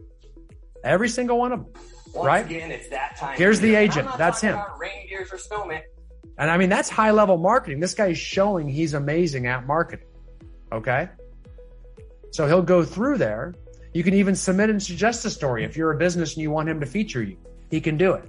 [0.83, 1.73] Every single one of them.
[2.13, 2.45] Once right?
[2.45, 3.37] Again, it's that time.
[3.37, 4.09] Here's the agent.
[4.17, 4.57] That's him.
[4.79, 5.81] Reindeers or snowmen.
[6.37, 7.79] And I mean, that's high level marketing.
[7.79, 10.07] This guy's showing he's amazing at marketing.
[10.71, 11.09] Okay.
[12.31, 13.53] So he'll go through there.
[13.93, 15.63] You can even submit and suggest a story.
[15.63, 17.37] If you're a business and you want him to feature you,
[17.71, 18.25] he can do it.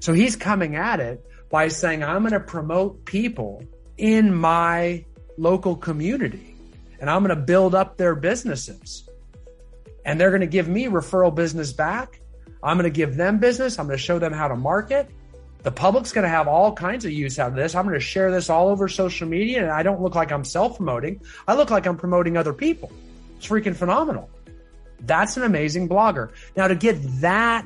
[0.00, 3.62] So he's coming at it by saying, I'm going to promote people
[3.96, 5.04] in my
[5.38, 6.56] local community
[7.00, 9.08] and I'm going to build up their businesses
[10.04, 12.20] and they're going to give me referral business back.
[12.62, 13.78] I'm going to give them business.
[13.78, 15.10] I'm going to show them how to market.
[15.64, 17.74] The public's going to have all kinds of use out of this.
[17.74, 20.44] I'm going to share this all over social media and I don't look like I'm
[20.44, 21.22] self promoting.
[21.48, 22.92] I look like I'm promoting other people.
[23.38, 24.30] It's freaking phenomenal.
[25.00, 26.30] That's an amazing blogger.
[26.54, 27.64] Now to get that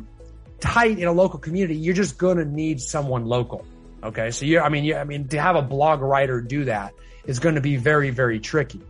[0.61, 3.66] tight in a local community, you're just going to need someone local.
[4.04, 4.30] Okay.
[4.30, 6.94] So you, I mean, you, I mean, to have a blog writer do that
[7.26, 8.80] is going to be very, very tricky.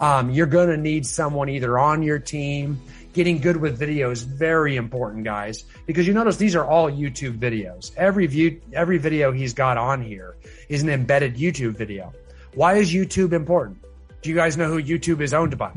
[0.00, 2.80] Um, you're going to need someone either on your team.
[3.16, 7.38] Getting good with video is very important, guys, because you notice these are all YouTube
[7.38, 7.90] videos.
[7.96, 10.36] Every view, every video he's got on here
[10.68, 12.12] is an embedded YouTube video.
[12.52, 13.78] Why is YouTube important?
[14.20, 15.72] Do you guys know who YouTube is owned by?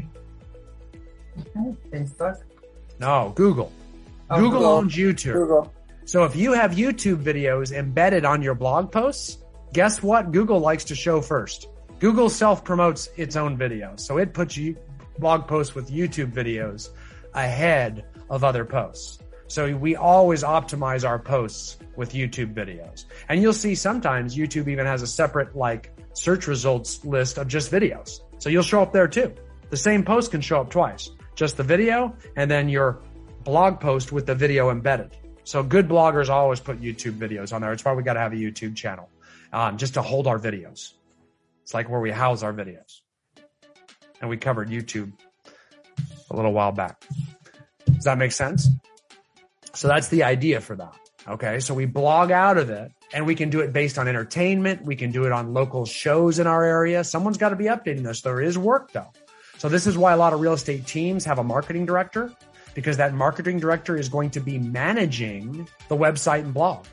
[1.94, 2.42] Facebook.
[3.00, 3.72] No, Google.
[4.30, 4.72] Oh, Google, Google.
[4.74, 5.36] owns YouTube.
[5.36, 5.74] Google.
[6.04, 9.38] So if you have YouTube videos embedded on your blog posts,
[9.72, 11.70] guess what Google likes to show first?
[12.00, 14.02] Google self promotes its own videos.
[14.02, 14.76] So it puts you
[15.20, 16.90] blog posts with YouTube videos
[17.34, 19.20] ahead of other posts.
[19.48, 23.06] So we always optimize our posts with YouTube videos.
[23.30, 27.72] And you'll see sometimes YouTube even has a separate like search results list of just
[27.72, 28.20] videos.
[28.38, 29.34] So you'll show up there too.
[29.72, 31.10] The same post can show up twice.
[31.36, 33.02] Just the video and then your
[33.44, 35.18] blog post with the video embedded.
[35.44, 37.74] So good bloggers always put YouTube videos on there.
[37.74, 39.10] It's why we got to have a YouTube channel,
[39.52, 40.94] um, just to hold our videos.
[41.64, 43.02] It's like where we house our videos.
[44.22, 45.14] And we covered YouTube
[46.30, 47.04] a little while back.
[47.86, 48.70] Does that make sense?
[49.74, 50.96] So that's the idea for that.
[51.28, 51.60] Okay.
[51.60, 54.84] So we blog out of it and we can do it based on entertainment.
[54.84, 57.04] We can do it on local shows in our area.
[57.04, 58.22] Someone's got to be updating this.
[58.22, 59.12] There is work though.
[59.58, 62.32] So this is why a lot of real estate teams have a marketing director
[62.74, 66.86] because that marketing director is going to be managing the website and blog.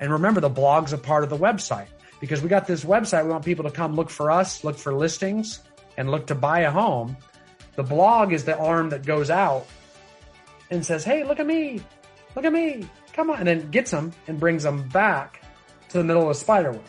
[0.00, 1.88] And remember, the blog's a part of the website
[2.20, 3.24] because we got this website.
[3.24, 5.60] We want people to come look for us, look for listings,
[5.98, 7.16] and look to buy a home.
[7.80, 9.66] The blog is the arm that goes out
[10.70, 11.80] and says, Hey, look at me.
[12.36, 12.86] Look at me.
[13.14, 13.38] Come on.
[13.38, 15.42] And then gets them and brings them back
[15.88, 16.84] to the middle of a spider web.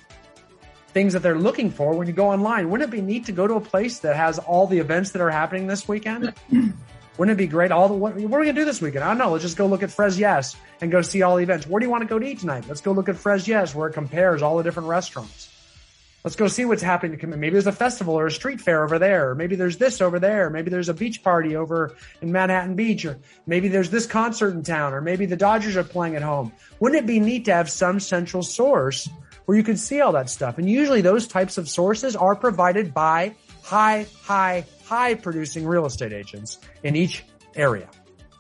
[0.90, 2.70] Things that they're looking for when you go online.
[2.70, 5.22] Wouldn't it be neat to go to a place that has all the events that
[5.22, 6.34] are happening this weekend?
[7.18, 7.72] Wouldn't it be great?
[7.72, 9.06] All the what, what are we gonna do this weekend?
[9.06, 9.32] I don't know.
[9.32, 11.68] Let's just go look at Fres Yes and go see all the events.
[11.68, 12.66] Where do you want to go to eat tonight?
[12.68, 15.51] Let's go look at Fres Yes, where it compares all the different restaurants.
[16.24, 17.20] Let's go see what's happening.
[17.40, 19.32] Maybe there's a festival or a street fair over there.
[19.32, 20.50] Or maybe there's this over there.
[20.50, 23.06] Maybe there's a beach party over in Manhattan Beach.
[23.06, 24.94] Or maybe there's this concert in town.
[24.94, 26.52] Or maybe the Dodgers are playing at home.
[26.80, 29.10] Wouldn't it be neat to have some central source
[29.46, 30.60] where you could see all that stuff?
[30.60, 36.14] And usually those types of sources are provided by high, high, high producing real estate
[36.14, 37.24] agents in each
[37.56, 37.90] area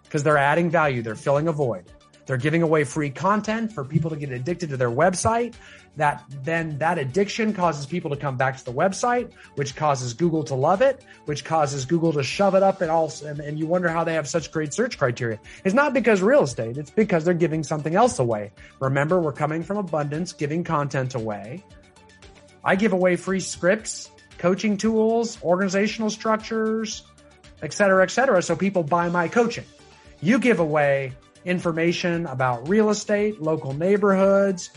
[0.04, 1.02] because they're adding value.
[1.02, 1.86] They're filling a void.
[2.26, 5.56] They're giving away free content for people to get addicted to their website.
[5.98, 10.44] That then that addiction causes people to come back to the website, which causes Google
[10.46, 13.12] to love it, which causes Google to shove it up and all.
[13.26, 15.38] And, and you wonder how they have such great search criteria.
[15.66, 16.78] It's not because real estate.
[16.78, 18.54] It's because they're giving something else away.
[18.80, 21.64] Remember, we're coming from abundance, giving content away.
[22.64, 27.04] I give away free scripts, coaching tools, organizational structures,
[27.62, 28.42] et cetera, et cetera.
[28.42, 29.66] So people buy my coaching.
[30.22, 34.70] You give away information about real estate, local neighborhoods,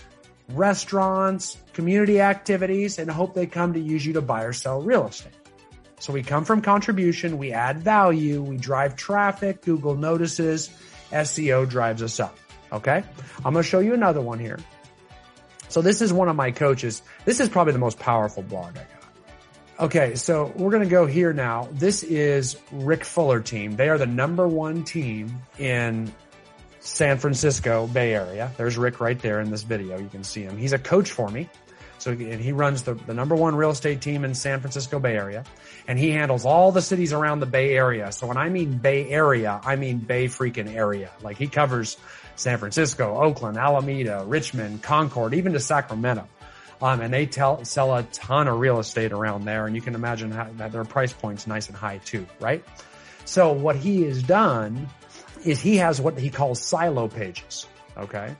[0.48, 5.06] restaurants, community activities, and hope they come to use you to buy or sell real
[5.08, 5.32] estate.
[6.00, 10.70] So we come from contribution, we add value, we drive traffic, Google notices,
[11.10, 12.36] SEO drives us up.
[12.72, 13.02] Okay.
[13.44, 14.58] I'm going to show you another one here.
[15.68, 17.02] So this is one of my coaches.
[17.24, 18.88] This is probably the most powerful blog I got.
[19.80, 21.68] Okay, so we're going to go here now.
[21.72, 23.74] This is Rick Fuller team.
[23.74, 26.14] They are the number one team in
[26.84, 28.52] San Francisco Bay Area.
[28.58, 29.98] There's Rick right there in this video.
[29.98, 30.58] You can see him.
[30.58, 31.48] He's a coach for me.
[31.96, 35.16] So and he runs the, the number one real estate team in San Francisco Bay
[35.16, 35.44] Area
[35.88, 38.12] and he handles all the cities around the Bay Area.
[38.12, 41.10] So when I mean Bay Area, I mean Bay freaking area.
[41.22, 41.96] Like he covers
[42.36, 46.28] San Francisco, Oakland, Alameda, Richmond, Concord, even to Sacramento.
[46.82, 49.66] Um, and they tell, sell a ton of real estate around there.
[49.66, 52.62] And you can imagine how, that their price point's nice and high too, right?
[53.24, 54.86] So what he has done
[55.44, 57.66] is he has what he calls silo pages.
[57.96, 58.34] Okay.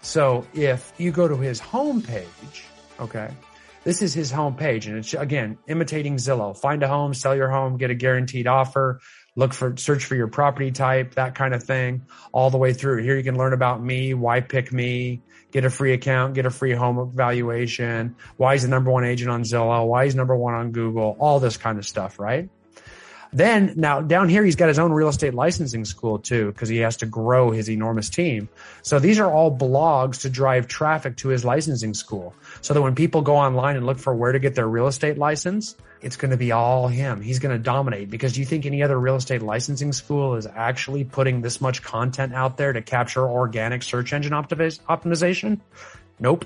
[0.00, 2.64] So if you go to his homepage,
[3.00, 3.30] okay,
[3.84, 6.56] this is his homepage and it's again, imitating Zillow.
[6.56, 9.00] Find a home, sell your home, get a guaranteed offer,
[9.36, 13.02] look for, search for your property type, that kind of thing all the way through.
[13.02, 16.50] Here you can learn about me, why pick me, get a free account, get a
[16.50, 20.54] free home valuation, why he's the number one agent on Zillow, why he's number one
[20.54, 22.48] on Google, all this kind of stuff, right?
[23.34, 26.78] Then now down here, he's got his own real estate licensing school too, because he
[26.78, 28.48] has to grow his enormous team.
[28.82, 32.32] So these are all blogs to drive traffic to his licensing school.
[32.60, 35.18] So that when people go online and look for where to get their real estate
[35.18, 37.20] license, it's going to be all him.
[37.20, 40.46] He's going to dominate because do you think any other real estate licensing school is
[40.46, 45.58] actually putting this much content out there to capture organic search engine optimiz- optimization?
[46.20, 46.44] Nope.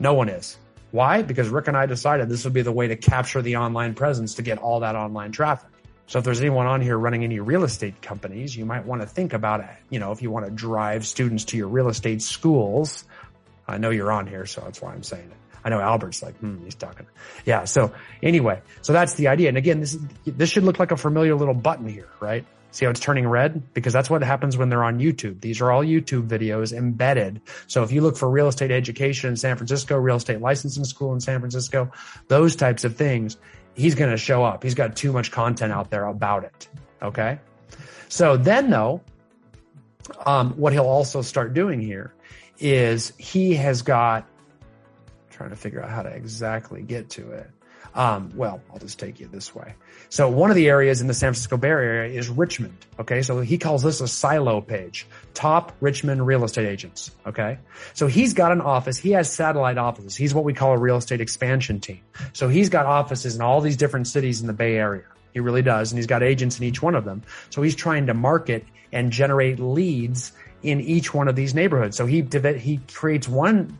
[0.00, 0.56] No one is.
[0.92, 1.20] Why?
[1.20, 4.34] Because Rick and I decided this would be the way to capture the online presence
[4.34, 5.68] to get all that online traffic.
[6.12, 9.08] So if there's anyone on here running any real estate companies, you might want to
[9.08, 9.70] think about it.
[9.88, 13.04] You know, if you want to drive students to your real estate schools,
[13.66, 15.56] I know you're on here, so that's why I'm saying it.
[15.64, 17.06] I know Albert's like, hmm, he's talking.
[17.46, 17.64] Yeah.
[17.64, 19.48] So anyway, so that's the idea.
[19.48, 22.44] And again, this is, this should look like a familiar little button here, right?
[22.72, 23.72] See how it's turning red?
[23.72, 25.40] Because that's what happens when they're on YouTube.
[25.40, 27.40] These are all YouTube videos embedded.
[27.68, 31.14] So if you look for real estate education in San Francisco, real estate licensing school
[31.14, 31.90] in San Francisco,
[32.28, 33.38] those types of things,
[33.74, 34.62] he's going to show up.
[34.62, 36.68] He's got too much content out there about it.
[37.02, 37.38] Okay.
[38.08, 39.00] So then though,
[40.26, 42.14] um, what he'll also start doing here
[42.58, 44.26] is he has got
[45.30, 47.50] trying to figure out how to exactly get to it.
[47.94, 49.74] Um, well, I'll just take you this way.
[50.08, 52.76] So one of the areas in the San Francisco Bay Area is Richmond.
[52.98, 53.22] Okay.
[53.22, 57.10] So he calls this a silo page, top Richmond real estate agents.
[57.26, 57.58] Okay.
[57.94, 58.96] So he's got an office.
[58.98, 60.16] He has satellite offices.
[60.16, 62.00] He's what we call a real estate expansion team.
[62.32, 65.04] So he's got offices in all these different cities in the Bay Area.
[65.32, 65.92] He really does.
[65.92, 67.22] And he's got agents in each one of them.
[67.50, 71.96] So he's trying to market and generate leads in each one of these neighborhoods.
[71.96, 72.26] So he,
[72.58, 73.78] he creates one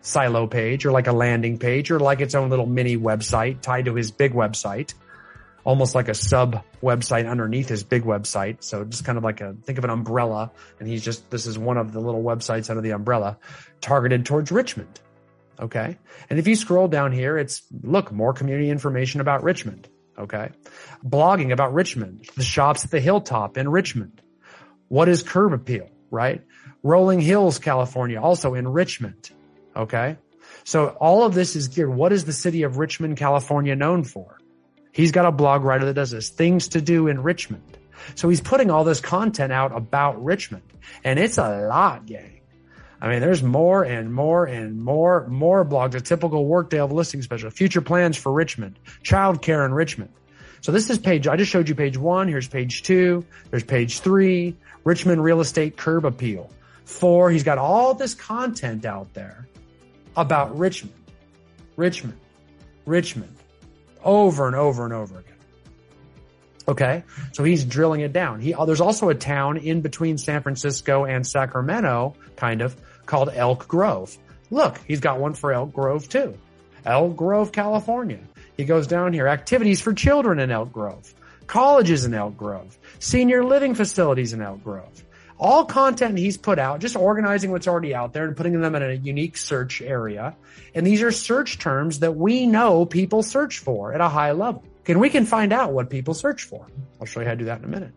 [0.00, 3.86] silo page or like a landing page or like its own little mini website tied
[3.86, 4.94] to his big website,
[5.64, 8.62] almost like a sub website underneath his big website.
[8.62, 10.52] So just kind of like a, think of an umbrella.
[10.78, 13.38] And he's just, this is one of the little websites under the umbrella
[13.80, 15.00] targeted towards Richmond.
[15.60, 15.98] Okay.
[16.30, 19.88] And if you scroll down here, it's look, more community information about Richmond.
[20.16, 20.50] Okay.
[21.04, 24.20] Blogging about Richmond, the shops at the hilltop in Richmond.
[24.88, 26.42] What is curb appeal, right?
[26.82, 29.30] Rolling Hills, California, also in Richmond.
[29.78, 30.16] Okay.
[30.64, 31.94] So all of this is geared.
[31.94, 34.38] What is the city of Richmond, California known for?
[34.92, 37.78] He's got a blog writer that does this things to do in Richmond.
[38.16, 40.64] So he's putting all this content out about Richmond
[41.04, 42.40] and it's a lot, gang.
[43.00, 47.22] I mean, there's more and more and more, more blogs, a typical workday of listing
[47.22, 50.10] special, future plans for Richmond, childcare in Richmond.
[50.60, 52.26] So this is page, I just showed you page one.
[52.26, 53.24] Here's page two.
[53.50, 56.50] There's page three, Richmond real estate curb appeal.
[56.84, 59.46] Four, he's got all this content out there
[60.18, 60.94] about Richmond,
[61.76, 62.18] Richmond,
[62.84, 63.36] Richmond,
[64.04, 65.34] over and over and over again.
[66.66, 67.04] Okay.
[67.32, 68.40] So he's drilling it down.
[68.40, 72.76] He, uh, there's also a town in between San Francisco and Sacramento, kind of,
[73.06, 74.16] called Elk Grove.
[74.50, 76.36] Look, he's got one for Elk Grove too.
[76.84, 78.20] Elk Grove, California.
[78.56, 79.28] He goes down here.
[79.28, 81.14] Activities for children in Elk Grove.
[81.46, 82.76] Colleges in Elk Grove.
[82.98, 85.04] Senior living facilities in Elk Grove
[85.38, 88.82] all content he's put out, just organizing what's already out there and putting them in
[88.82, 90.36] a unique search area.
[90.74, 94.64] And these are search terms that we know people search for at a high level.
[94.86, 96.66] And we can find out what people search for.
[96.98, 97.92] I'll show you how to do that in a minute.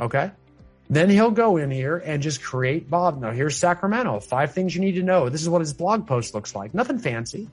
[0.00, 0.30] Okay.
[0.90, 3.20] Then he'll go in here and just create Bob.
[3.20, 4.20] Now here's Sacramento.
[4.20, 5.28] Five things you need to know.
[5.28, 6.74] This is what his blog post looks like.
[6.74, 7.48] Nothing fancy.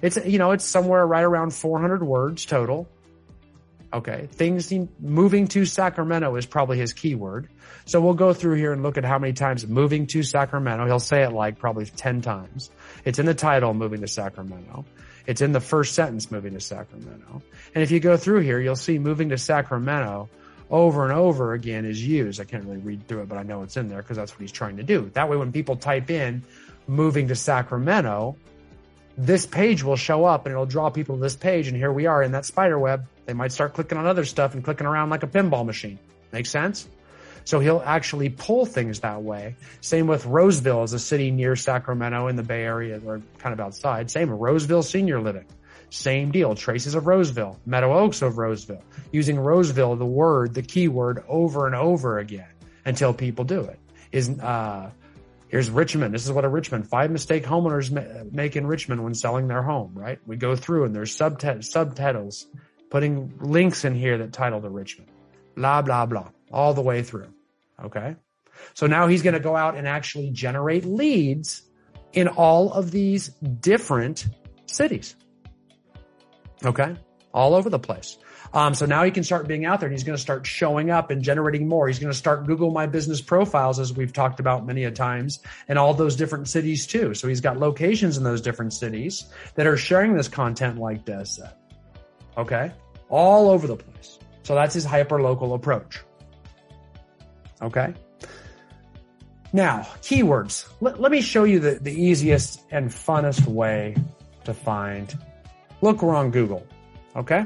[0.00, 2.88] It's, you know, it's somewhere right around 400 words total.
[3.92, 4.28] Okay.
[4.30, 7.48] Things he, moving to Sacramento is probably his keyword.
[7.88, 10.84] So we'll go through here and look at how many times moving to Sacramento.
[10.84, 12.70] He'll say it like probably 10 times.
[13.06, 14.84] It's in the title, moving to Sacramento.
[15.26, 17.40] It's in the first sentence, moving to Sacramento.
[17.74, 20.28] And if you go through here, you'll see moving to Sacramento
[20.70, 22.42] over and over again is used.
[22.42, 24.42] I can't really read through it, but I know it's in there because that's what
[24.42, 25.10] he's trying to do.
[25.14, 26.44] That way, when people type in
[26.86, 28.36] moving to Sacramento,
[29.16, 31.68] this page will show up and it'll draw people to this page.
[31.68, 33.06] And here we are in that spider web.
[33.24, 35.98] They might start clicking on other stuff and clicking around like a pinball machine.
[36.32, 36.86] Make sense?
[37.48, 39.56] So he'll actually pull things that way.
[39.80, 43.58] Same with Roseville as a city near Sacramento in the Bay Area or kind of
[43.58, 44.10] outside.
[44.10, 45.46] Same Roseville Senior Living.
[45.88, 46.54] Same deal.
[46.54, 48.82] Traces of Roseville, Meadow Oaks of Roseville.
[49.12, 52.50] Using Roseville, the word, the keyword over and over again
[52.84, 53.78] until people do it.
[54.12, 54.90] Is, uh,
[55.48, 56.12] Here's Richmond.
[56.12, 59.92] This is what a Richmond five mistake homeowners make in Richmond when selling their home,
[59.94, 60.18] right?
[60.26, 62.46] We go through and there's subtitles,
[62.90, 65.08] putting links in here that title to Richmond,
[65.56, 67.28] blah, blah, blah, all the way through.
[67.84, 68.16] Okay.
[68.74, 71.62] So now he's going to go out and actually generate leads
[72.12, 74.26] in all of these different
[74.66, 75.16] cities.
[76.64, 76.96] Okay.
[77.32, 78.18] All over the place.
[78.52, 80.90] Um, so now he can start being out there and he's going to start showing
[80.90, 81.86] up and generating more.
[81.86, 85.40] He's going to start Google My Business profiles, as we've talked about many a times,
[85.68, 87.12] and all those different cities too.
[87.14, 91.38] So he's got locations in those different cities that are sharing this content like this.
[92.38, 92.72] Okay.
[93.10, 94.18] All over the place.
[94.42, 96.00] So that's his hyper local approach.
[97.60, 97.94] Okay.
[99.52, 100.68] Now, keywords.
[100.80, 103.96] Let, let me show you the, the easiest and funnest way
[104.44, 105.16] to find.
[105.80, 106.66] Look, we're on Google.
[107.16, 107.44] Okay.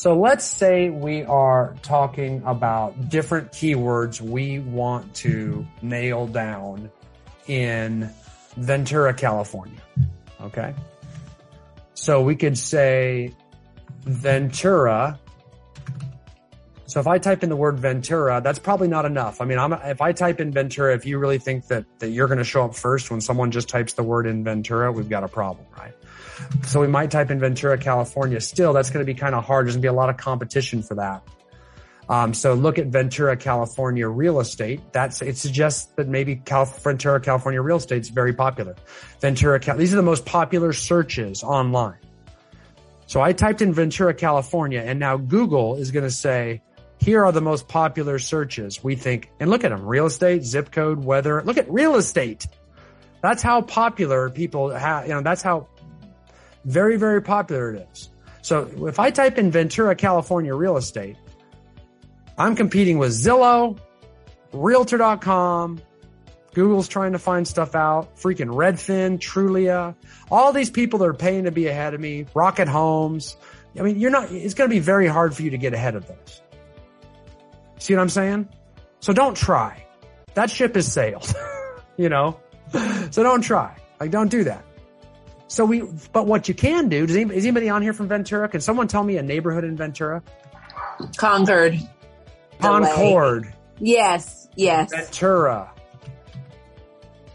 [0.00, 6.90] So let's say we are talking about different keywords we want to nail down
[7.48, 8.10] in
[8.56, 9.82] Ventura, California.
[10.40, 10.74] Okay.
[11.92, 13.34] So we could say
[14.04, 15.19] Ventura
[16.90, 19.40] So if I type in the word Ventura, that's probably not enough.
[19.40, 22.26] I mean, I'm, if I type in Ventura, if you really think that, that you're
[22.26, 25.22] going to show up first when someone just types the word in Ventura, we've got
[25.22, 25.94] a problem, right?
[26.66, 28.40] So we might type in Ventura, California.
[28.40, 29.66] Still, that's going to be kind of hard.
[29.66, 31.22] There's going to be a lot of competition for that.
[32.08, 34.80] Um, so look at Ventura, California real estate.
[34.90, 38.74] That's it suggests that maybe Cal- Ventura, California real estate is very popular.
[39.20, 41.98] Ventura, Cal- these are the most popular searches online.
[43.06, 46.62] So I typed in Ventura, California, and now Google is going to say,
[47.00, 48.84] here are the most popular searches.
[48.84, 51.42] We think, and look at them, real estate, zip code, weather.
[51.42, 52.46] Look at real estate.
[53.22, 55.68] That's how popular people have, you know, that's how
[56.64, 58.10] very, very popular it is.
[58.42, 61.16] So if I type in Ventura, California real estate,
[62.36, 63.78] I'm competing with Zillow,
[64.52, 65.80] Realtor.com.
[66.52, 68.16] Google's trying to find stuff out.
[68.16, 69.94] Freaking Redfin, Trulia,
[70.30, 72.26] all these people that are paying to be ahead of me.
[72.34, 73.36] Rocket Homes.
[73.78, 74.32] I mean, you're not.
[74.32, 76.42] It's going to be very hard for you to get ahead of those.
[77.80, 78.48] See what I'm saying?
[79.00, 79.84] So don't try.
[80.34, 81.32] That ship has sailed.
[81.96, 82.38] you know.
[83.10, 83.76] So don't try.
[83.98, 84.64] Like, don't do that.
[85.48, 88.48] So we, but what you can do, does anybody, is anybody on here from Ventura?
[88.48, 90.22] Can someone tell me a neighborhood in Ventura?
[91.16, 91.80] Concord.
[92.60, 93.52] Concord.
[93.78, 94.90] Yes, yes.
[94.94, 95.72] Ventura.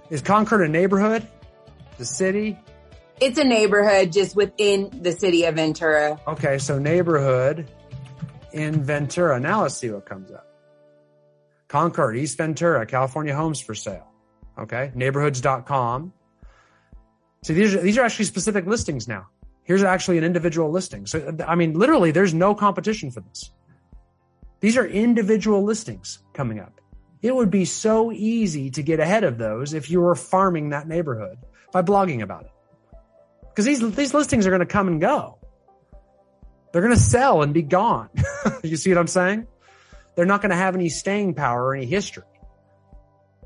[0.09, 1.27] Is Concord a neighborhood?
[1.97, 2.57] The city?
[3.19, 6.19] It's a neighborhood just within the city of Ventura.
[6.27, 7.67] Okay, so neighborhood
[8.55, 9.39] in Ventura.
[9.39, 10.47] Now let's see what comes up.
[11.67, 14.07] Concord, East Ventura, California homes for sale.
[14.57, 16.13] Okay, neighborhoods.com.
[17.43, 19.27] See, these are, these are actually specific listings now.
[19.63, 21.05] Here's actually an individual listing.
[21.05, 23.51] So, I mean, literally, there's no competition for this.
[24.61, 26.79] These are individual listings coming up.
[27.21, 30.87] It would be so easy to get ahead of those if you were farming that
[30.87, 31.37] neighborhood
[31.73, 32.51] by blogging about it.
[33.49, 35.39] Because these, these listings are going to come and go.
[36.75, 38.09] They're going to sell and be gone.
[38.65, 39.47] you see what I'm saying?
[40.17, 42.25] They're not going to have any staying power or any history.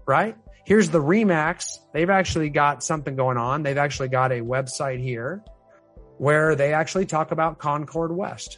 [0.08, 0.36] Right?
[0.66, 1.78] Here's the Remax.
[1.94, 3.62] They've actually got something going on.
[3.62, 5.44] They've actually got a website here
[6.18, 8.58] where they actually talk about Concord West.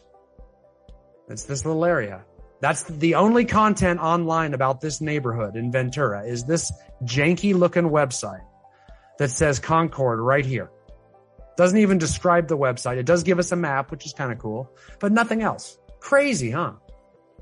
[1.27, 2.23] It's this little area.
[2.61, 6.71] That's the only content online about this neighborhood in Ventura is this
[7.03, 8.45] janky looking website
[9.17, 10.71] that says Concord right here.
[11.61, 12.97] Doesn't even describe the website.
[12.97, 15.77] It does give us a map, which is kind of cool, but nothing else.
[15.99, 16.73] Crazy, huh?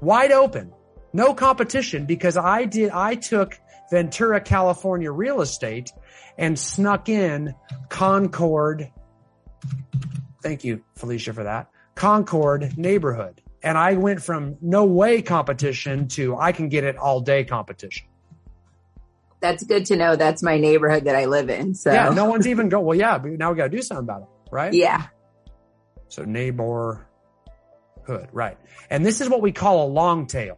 [0.01, 0.74] Wide open.
[1.13, 3.57] No competition because I did, I took
[3.89, 5.93] Ventura, California real estate
[6.38, 7.55] and snuck in
[7.88, 8.91] Concord.
[10.43, 11.70] Thank you, Felicia, for that.
[11.95, 13.41] Concord neighborhood.
[13.63, 18.09] And I went from no way competition to I can get it all day competition.
[19.42, 20.16] That's good to know.
[20.16, 21.74] That's my neighborhood that I live in.
[21.76, 22.80] So yeah, no one's even go.
[22.82, 24.74] Well, yeah, but now we got to do something about it, right?
[24.74, 25.08] Yeah.
[26.10, 27.06] So neighborhood,
[28.32, 28.58] right?
[28.90, 30.58] And this is what we call a long tail.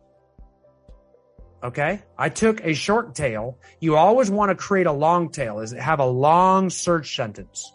[1.64, 2.02] Okay.
[2.18, 3.60] I took a short tail.
[3.80, 7.72] You always want to create a long tail is have a long search sentence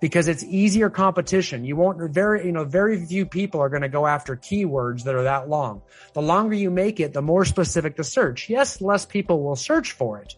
[0.00, 1.64] because it's easier competition.
[1.64, 5.14] You won't very, you know, very few people are going to go after keywords that
[5.14, 5.82] are that long.
[6.14, 8.48] The longer you make it, the more specific the search.
[8.48, 10.36] Yes, less people will search for it,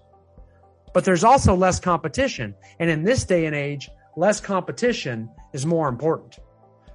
[0.95, 2.55] but there's also less competition.
[2.79, 6.39] And in this day and age, less competition is more important.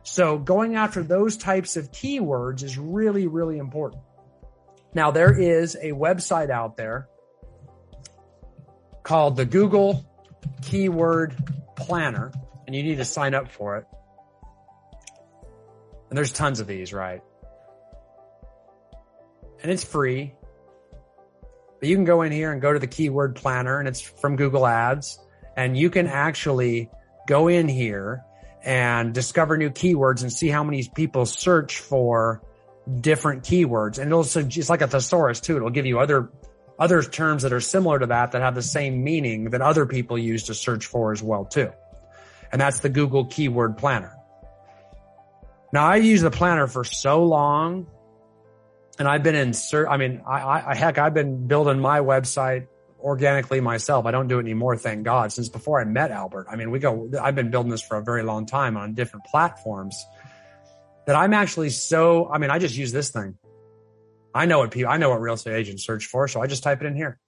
[0.03, 4.03] So going after those types of keywords is really, really important.
[4.93, 7.09] Now there is a website out there
[9.03, 10.05] called the Google
[10.61, 11.36] Keyword
[11.76, 12.32] Planner
[12.66, 13.86] and you need to sign up for it.
[16.09, 17.22] And there's tons of these, right?
[19.61, 20.34] And it's free.
[21.80, 24.36] But you can go in here and go to the keyword planner and it's from
[24.36, 25.20] Google Ads
[25.57, 26.89] and you can actually
[27.28, 28.24] go in here
[28.63, 32.41] and discover new keywords and see how many people search for
[33.01, 33.99] different keywords.
[33.99, 35.57] And it'll just like a thesaurus too.
[35.57, 36.30] It'll give you other
[36.78, 40.18] other terms that are similar to that that have the same meaning that other people
[40.18, 41.72] use to search for as well too
[42.52, 44.16] and that's the Google Keyword Planner.
[45.74, 47.88] Now I use the planner for so long
[48.98, 49.54] and I've been in.
[49.88, 52.68] I mean, I, I, heck, I've been building my website
[53.00, 54.06] organically myself.
[54.06, 54.78] I don't do it anymore.
[54.78, 55.32] Thank God.
[55.32, 58.04] Since before I met Albert, I mean, we go, I've been building this for a
[58.04, 60.04] very long time on different platforms
[61.06, 63.38] that I'm actually so, I mean, I just use this thing.
[64.34, 66.28] I know what people, I know what real estate agents search for.
[66.28, 67.20] So I just type it in here.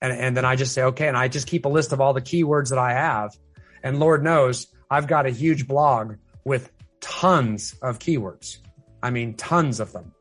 [0.00, 1.08] And, and then I just say, okay.
[1.08, 3.36] And I just keep a list of all the keywords that I have
[3.82, 6.70] and Lord knows I've got a huge blog with
[7.00, 8.58] tons of keywords.
[9.02, 10.12] I mean, tons of them.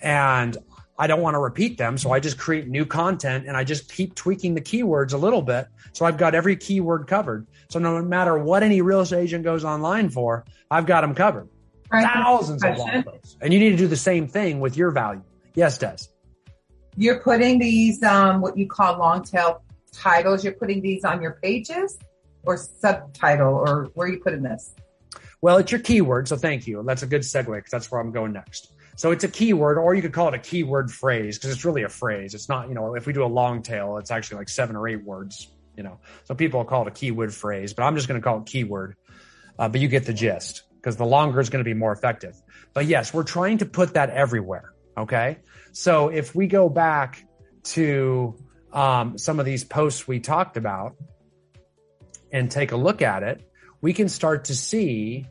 [0.00, 0.56] And
[0.98, 1.98] I don't want to repeat them.
[1.98, 5.42] So I just create new content and I just keep tweaking the keywords a little
[5.42, 5.66] bit.
[5.92, 7.46] So I've got every keyword covered.
[7.70, 11.48] So no matter what any real estate agent goes online for, I've got them covered.
[11.90, 12.06] Right.
[12.06, 13.36] thousands of blog posts.
[13.42, 15.22] And you need to do the same thing with your value.
[15.54, 15.96] Yes, Des.
[16.96, 20.42] You're putting these, um, what you call long tail titles.
[20.42, 21.98] You're putting these on your pages
[22.44, 24.74] or subtitle or where you putting this?
[25.40, 26.82] Well, it's your keyword, so thank you.
[26.86, 28.72] That's a good segue because that's where I'm going next.
[28.96, 31.82] So it's a keyword, or you could call it a keyword phrase because it's really
[31.82, 32.34] a phrase.
[32.34, 34.86] It's not, you know, if we do a long tail, it's actually like seven or
[34.86, 35.98] eight words, you know.
[36.24, 38.96] So people call it a keyword phrase, but I'm just going to call it keyword.
[39.58, 42.40] Uh, but you get the gist because the longer is going to be more effective.
[42.74, 44.72] But yes, we're trying to put that everywhere.
[44.96, 45.38] Okay.
[45.72, 47.24] So if we go back
[47.64, 48.36] to
[48.72, 50.96] um, some of these posts we talked about
[52.32, 53.48] and take a look at it,
[53.80, 55.26] we can start to see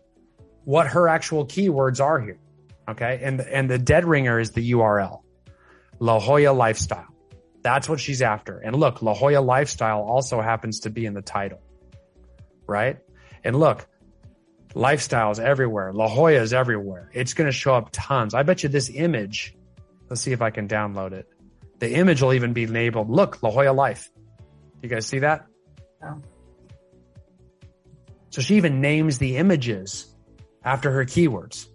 [0.63, 2.39] what her actual keywords are here.
[2.87, 3.19] Okay.
[3.23, 5.21] And, and the dead ringer is the URL,
[5.99, 7.07] La Jolla Lifestyle.
[7.63, 8.59] That's what she's after.
[8.59, 11.61] And look, La Jolla Lifestyle also happens to be in the title,
[12.67, 12.97] right?
[13.43, 13.87] And look,
[14.73, 15.93] lifestyles everywhere.
[15.93, 17.09] La Jolla is everywhere.
[17.13, 18.33] It's going to show up tons.
[18.33, 19.55] I bet you this image,
[20.09, 21.27] let's see if I can download it.
[21.79, 24.09] The image will even be labeled, look, La Jolla Life.
[24.81, 25.45] You guys see that?
[26.01, 26.21] No.
[28.31, 30.07] So she even names the images
[30.63, 31.67] after her keywords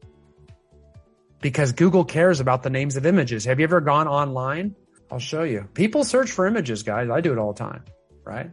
[1.40, 3.44] because Google cares about the names of images.
[3.44, 4.74] Have you ever gone online?
[5.10, 5.68] I'll show you.
[5.74, 7.10] People search for images, guys.
[7.10, 7.84] I do it all the time,
[8.24, 8.50] right?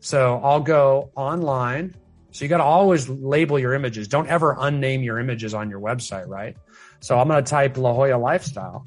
[0.00, 1.96] So I'll go online.
[2.30, 4.06] So you got to always label your images.
[4.06, 6.56] Don't ever unname your images on your website, right?
[7.00, 8.86] So I'm going to type La Jolla Lifestyle.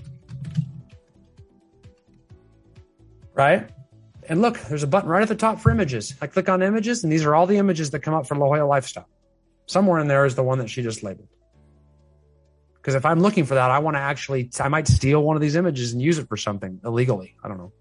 [3.33, 3.69] Right?
[4.29, 6.15] And look, there's a button right at the top for images.
[6.21, 8.47] I click on images and these are all the images that come up for La
[8.47, 9.07] Jolla Lifestyle.
[9.65, 11.29] Somewhere in there is the one that she just labeled.
[12.75, 15.41] Because if I'm looking for that, I want to actually, I might steal one of
[15.41, 17.35] these images and use it for something illegally.
[17.43, 17.71] I don't know.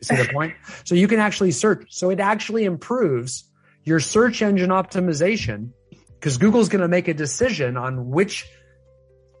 [0.00, 0.54] You see the point?
[0.84, 1.88] So you can actually search.
[1.90, 3.44] So it actually improves
[3.84, 5.70] your search engine optimization
[6.14, 8.46] because Google's going to make a decision on which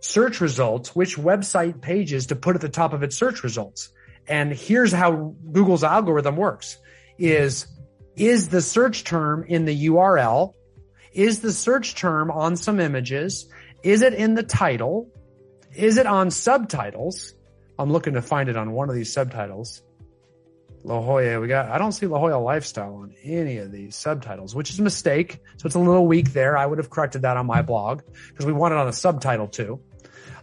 [0.00, 3.90] search results, which website pages to put at the top of its search results.
[4.28, 6.78] And here's how Google's algorithm works
[7.18, 7.66] is,
[8.14, 10.54] is the search term in the URL?
[11.12, 13.50] Is the search term on some images?
[13.82, 15.10] Is it in the title?
[15.74, 17.34] Is it on subtitles?
[17.78, 19.82] I'm looking to find it on one of these subtitles.
[20.84, 24.54] La Jolla, we got, I don't see La Jolla lifestyle on any of these subtitles,
[24.54, 25.40] which is a mistake.
[25.56, 26.56] So it's a little weak there.
[26.56, 29.48] I would have corrected that on my blog because we want it on a subtitle
[29.48, 29.80] too.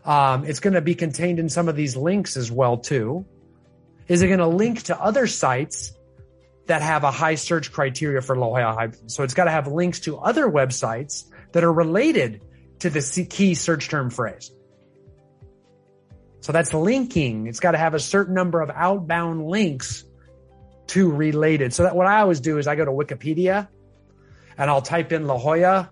[0.04, 3.26] Um, it's going to be contained in some of these links as well too.
[4.08, 5.94] Is it going to link to other sites
[6.68, 8.92] that have a high search criteria for La Jolla?
[9.08, 12.42] So it's got to have links to other websites that are related
[12.80, 14.52] to the key search term phrase.
[16.42, 17.48] So that's linking.
[17.48, 20.04] It's got to have a certain number of outbound links
[20.88, 21.74] to related.
[21.74, 23.68] So that what I always do is I go to Wikipedia
[24.56, 25.90] and I'll type in La Jolla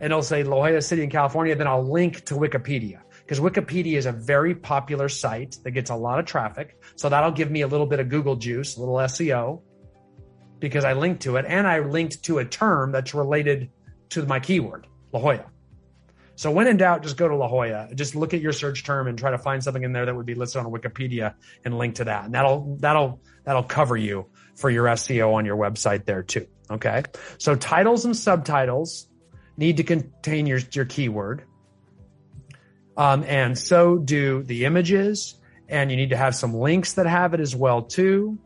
[0.00, 1.54] and it'll say La Jolla City in California.
[1.54, 5.96] Then I'll link to Wikipedia because Wikipedia is a very popular site that gets a
[5.96, 6.80] lot of traffic.
[6.94, 9.62] So that'll give me a little bit of Google juice, a little SEO
[10.60, 13.70] because I linked to it and I linked to a term that's related
[14.10, 15.46] to my keyword, La Jolla.
[16.36, 17.88] So when in doubt, just go to La Jolla.
[17.94, 20.26] Just look at your search term and try to find something in there that would
[20.26, 22.26] be listed on Wikipedia and link to that.
[22.26, 26.46] And that'll, that'll, that'll cover you for your SEO on your website there too.
[26.70, 27.02] Okay.
[27.38, 29.08] So titles and subtitles
[29.56, 31.42] need to contain your, your keyword.
[32.96, 35.34] Um, and so do the images
[35.68, 38.38] and you need to have some links that have it as well too.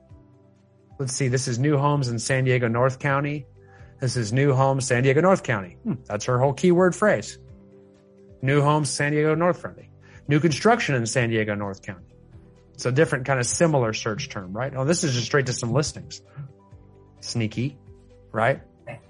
[0.98, 1.28] Let's see.
[1.28, 3.46] This is new homes in San Diego, North County.
[4.01, 5.76] This is new homes, San Diego, North County.
[5.84, 7.38] Hmm, that's her whole keyword phrase.
[8.42, 9.90] New homes, San Diego, North County.
[10.28, 12.07] New construction in San Diego, North County.
[12.74, 14.72] It's a different kind of similar search term, right?
[14.74, 16.22] Oh, this is just straight to some listings.
[17.20, 17.78] Sneaky,
[18.32, 18.62] right?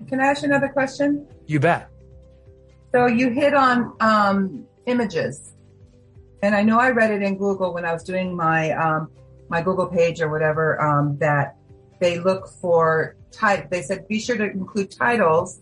[0.08, 1.26] Can I ask you another question?
[1.46, 1.88] You bet.
[2.92, 5.52] So you hit on um, images,
[6.42, 9.10] and I know I read it in Google when I was doing my um,
[9.48, 11.56] my Google page or whatever um, that
[12.00, 13.70] they look for type.
[13.70, 15.60] They said be sure to include titles,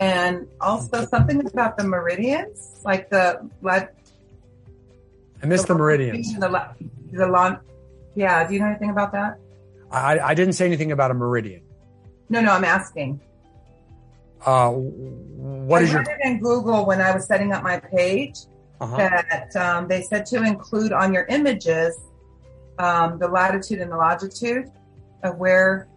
[0.00, 3.94] and also something about the meridians, like the like
[5.42, 6.34] I missed the meridians.
[6.38, 6.72] The, la-
[7.12, 7.58] the long,
[8.14, 8.46] yeah.
[8.46, 9.38] Do you know anything about that?
[9.90, 11.62] I, I didn't say anything about a meridian.
[12.28, 12.52] No, no.
[12.52, 13.20] I'm asking.
[14.44, 16.02] Uh, what I is your?
[16.02, 18.36] read it in Google when I was setting up my page.
[18.80, 18.96] Uh-huh.
[18.96, 21.96] that um, they said to include on your images
[22.78, 24.70] um, the latitude and the longitude
[25.22, 25.88] of where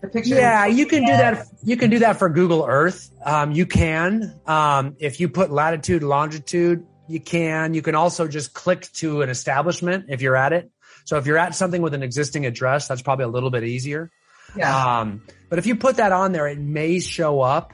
[0.00, 0.34] the picture.
[0.34, 1.46] Yeah, you can do that.
[1.62, 3.10] You can do that for Google Earth.
[3.24, 4.38] Um, you can.
[4.46, 7.74] Um, if you put latitude, longitude, you can.
[7.74, 10.70] You can also just click to an establishment if you're at it.
[11.04, 14.10] So if you're at something with an existing address, that's probably a little bit easier.
[14.56, 15.00] Yeah.
[15.00, 17.72] Um, but if you put that on there, it may show up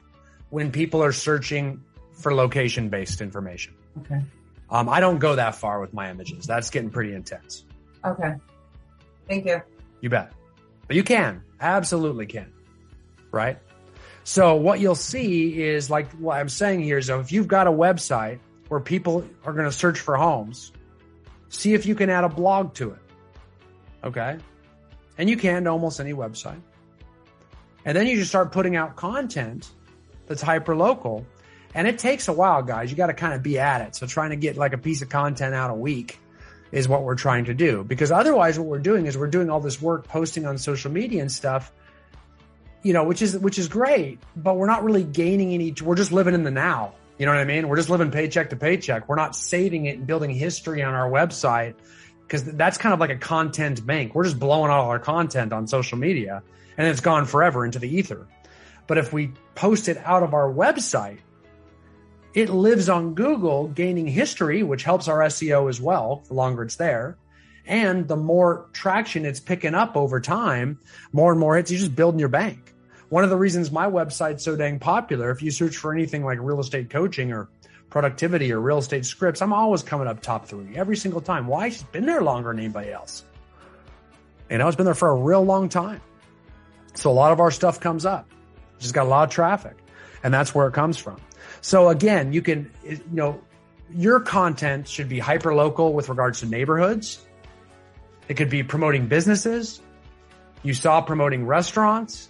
[0.51, 1.83] when people are searching
[2.13, 3.75] for location based information.
[4.01, 4.23] Okay.
[4.73, 6.47] Um, I don't go that far with my images.
[6.47, 7.65] That's getting pretty intense.
[8.05, 8.35] Okay.
[9.29, 9.61] Thank you.
[10.01, 10.33] You bet.
[10.87, 11.43] But you can.
[11.61, 12.51] Absolutely can.
[13.31, 13.59] Right?
[14.25, 17.71] So what you'll see is like what I'm saying here is if you've got a
[17.71, 20.73] website where people are going to search for homes,
[21.51, 22.99] see if you can add a blog to it.
[24.03, 24.39] Okay.
[25.19, 26.61] And you can to almost any website.
[27.85, 29.71] And then you just start putting out content
[30.27, 31.27] that's hyper local.
[31.75, 32.91] And it takes a while, guys.
[32.91, 33.95] You got to kind of be at it.
[33.95, 36.19] So trying to get like a piece of content out a week
[36.71, 37.85] is what we're trying to do.
[37.85, 41.21] Because otherwise what we're doing is we're doing all this work posting on social media
[41.21, 41.73] and stuff,
[42.83, 46.13] you know, which is, which is great, but we're not really gaining any, we're just
[46.13, 46.95] living in the now.
[47.19, 47.69] You know what I mean?
[47.69, 49.09] We're just living paycheck to paycheck.
[49.09, 51.75] We're not saving it and building history on our website
[52.23, 54.15] because that's kind of like a content bank.
[54.15, 56.43] We're just blowing all our content on social media
[56.77, 58.27] and it's gone forever into the ether.
[58.87, 61.19] But if we post it out of our website,
[62.35, 66.77] it lives on Google, gaining history, which helps our SEO as well, the longer it's
[66.77, 67.17] there.
[67.67, 70.81] And the more traction it's picking up over time,
[71.13, 72.75] more and more hits, you're just building your bank.
[73.09, 76.39] One of the reasons my website's so dang popular, if you search for anything like
[76.41, 77.49] real estate coaching or
[77.91, 81.47] productivity or real estate scripts, I'm always coming up top three every single time.
[81.47, 81.69] Why?
[81.69, 83.25] She's been there longer than anybody else.
[84.51, 86.01] Know, it's been there for a real long time.
[86.95, 88.29] So a lot of our stuff comes up.
[88.79, 89.77] Just got a lot of traffic
[90.23, 91.21] and that's where it comes from.
[91.63, 93.41] So again, you can, you know,
[93.95, 97.25] your content should be hyper local with regards to neighborhoods.
[98.29, 99.81] It could be promoting businesses.
[100.63, 102.29] You saw promoting restaurants.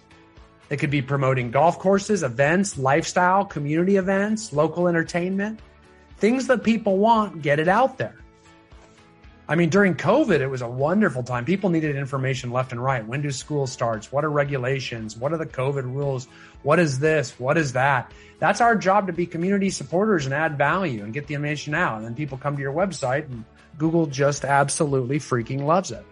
[0.69, 5.59] It could be promoting golf courses, events, lifestyle, community events, local entertainment,
[6.17, 8.22] things that people want, get it out there.
[9.53, 11.45] I mean, during COVID, it was a wonderful time.
[11.45, 13.05] People needed information left and right.
[13.05, 14.11] When do school starts?
[14.11, 15.15] What are regulations?
[15.15, 16.27] What are the COVID rules?
[16.63, 17.39] What is this?
[17.39, 18.11] What is that?
[18.39, 21.97] That's our job to be community supporters and add value and get the information out.
[21.97, 23.45] And then people come to your website and
[23.77, 26.03] Google just absolutely freaking loves it.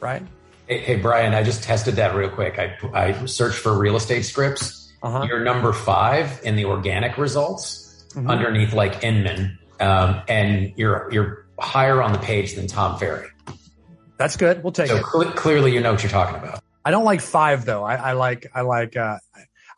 [0.00, 0.24] Right?
[0.66, 2.58] Hey, hey Brian, I just tested that real quick.
[2.58, 4.92] I, I searched for real estate scripts.
[5.04, 5.24] Uh-huh.
[5.28, 8.28] You're number five in the organic results mm-hmm.
[8.28, 9.60] underneath like Inman.
[9.78, 13.28] Um, and you're, you're higher on the page than Tom Ferry.
[14.18, 14.62] That's good.
[14.62, 15.04] We'll take so it.
[15.04, 16.62] Cl- clearly, you know what you're talking about.
[16.84, 17.84] I don't like five though.
[17.84, 19.18] I, I like I like uh,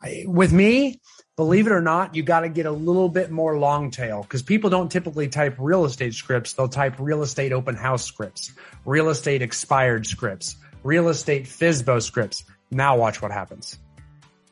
[0.01, 0.99] I, with me.
[1.35, 4.41] Believe it or not, you got to get a little bit more long tail because
[4.41, 6.53] people don't typically type real estate scripts.
[6.53, 8.53] They'll type real estate open house scripts,
[8.85, 12.45] real estate expired scripts, real estate FSBO scripts.
[12.71, 13.77] Now watch what happens.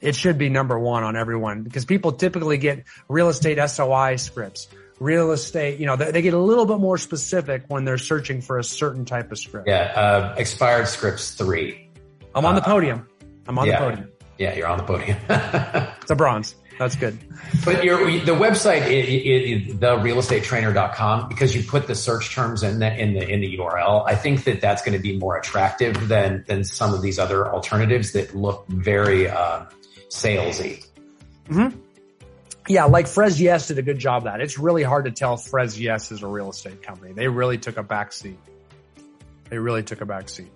[0.01, 4.67] It should be number one on everyone because people typically get real estate SOI scripts,
[5.03, 8.41] real estate, you know, they, they, get a little bit more specific when they're searching
[8.41, 9.67] for a certain type of script.
[9.67, 9.91] Yeah.
[9.95, 11.89] Uh, expired scripts three.
[12.33, 13.07] I'm on uh, the podium.
[13.47, 14.11] I'm on yeah, the podium.
[14.37, 15.17] Yeah, you're on the podium.
[16.01, 16.55] it's a bronze.
[16.79, 17.19] That's good.
[17.63, 23.13] But your the website is, therealestatetrainer.com because you put the search terms in the in
[23.13, 24.03] the in the URL.
[24.07, 27.47] I think that that's going to be more attractive than than some of these other
[27.53, 29.65] alternatives that look very uh,
[30.09, 30.83] salesy.
[31.47, 31.82] Mm-hmm
[32.67, 34.41] yeah, like Frez Yes did a good job that.
[34.41, 37.13] It's really hard to tell Frez Yes is a real estate company.
[37.13, 38.39] They really took a back seat.
[39.49, 40.51] They really took a back seat.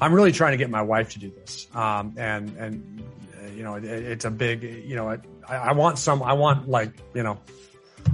[0.00, 1.66] I'm really trying to get my wife to do this.
[1.74, 3.02] Um, and, and,
[3.36, 5.18] uh, you know, it, it's a big, you know, I,
[5.54, 7.38] I want some, I want like, you know,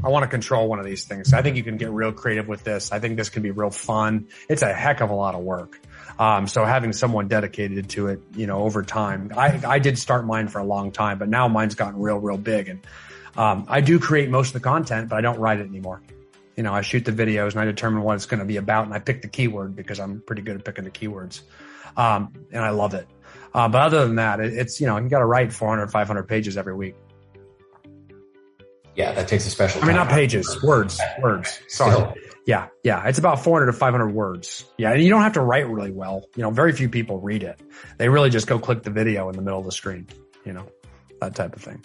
[0.02, 1.32] I want to control one of these things.
[1.32, 2.92] I think you can get real creative with this.
[2.92, 4.28] I think this can be real fun.
[4.48, 5.78] It's a heck of a lot of work.
[6.18, 10.26] Um, so having someone dedicated to it, you know, over time, I, I did start
[10.26, 12.68] mine for a long time, but now mine's gotten real, real big.
[12.68, 12.80] And
[13.36, 16.02] um, I do create most of the content, but I don't write it anymore.
[16.56, 18.86] You know, I shoot the videos and I determine what it's going to be about
[18.86, 21.42] and I pick the keyword because I'm pretty good at picking the keywords.
[21.96, 23.06] Um, and I love it.
[23.52, 26.22] Uh, but other than that, it, it's, you know, you got to write 400, 500
[26.24, 26.94] pages every week.
[28.94, 29.82] Yeah, that takes a special.
[29.82, 31.60] I mean, not pages, words, words.
[31.68, 31.92] Sorry.
[31.92, 32.14] Still.
[32.46, 33.06] Yeah, yeah.
[33.06, 34.64] It's about 400 to 500 words.
[34.78, 36.24] Yeah, and you don't have to write really well.
[36.34, 37.60] You know, very few people read it.
[37.98, 40.06] They really just go click the video in the middle of the screen.
[40.46, 40.66] You know,
[41.20, 41.84] that type of thing.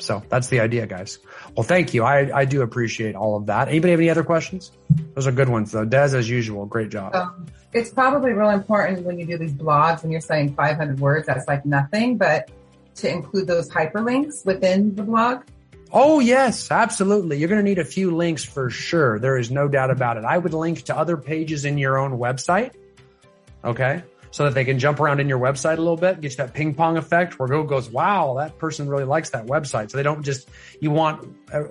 [0.00, 1.18] So that's the idea, guys.
[1.56, 2.04] Well, thank you.
[2.04, 3.68] I, I do appreciate all of that.
[3.68, 4.72] Anybody have any other questions?
[5.14, 5.84] Those are good ones though.
[5.84, 7.14] Des, as usual, great job.
[7.14, 11.26] Um, it's probably real important when you do these blogs and you're saying 500 words,
[11.26, 12.50] that's like nothing, but
[12.96, 15.44] to include those hyperlinks within the blog.
[15.92, 17.38] Oh yes, absolutely.
[17.38, 19.18] You're going to need a few links for sure.
[19.18, 20.24] There is no doubt about it.
[20.24, 22.72] I would link to other pages in your own website.
[23.64, 26.36] Okay so that they can jump around in your website a little bit, get you
[26.38, 29.90] that ping pong effect where Google goes, wow, that person really likes that website.
[29.90, 30.48] So they don't just,
[30.80, 31.64] you want, uh,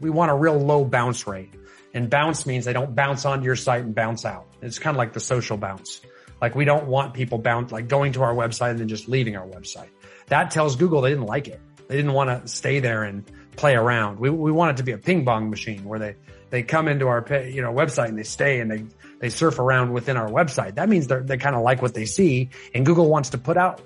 [0.00, 1.54] we want a real low bounce rate.
[1.94, 4.46] And bounce means they don't bounce onto your site and bounce out.
[4.62, 6.00] It's kind of like the social bounce.
[6.40, 9.36] Like we don't want people bounce, like going to our website and then just leaving
[9.36, 9.88] our website.
[10.28, 11.60] That tells Google they didn't like it.
[11.88, 13.24] They didn't want to stay there and
[13.56, 14.18] play around.
[14.18, 16.16] We, we want it to be a ping pong machine where they,
[16.50, 18.84] they come into our you know website and they stay and they
[19.20, 20.74] they surf around within our website.
[20.74, 23.56] That means they they kind of like what they see, and Google wants to put
[23.56, 23.80] out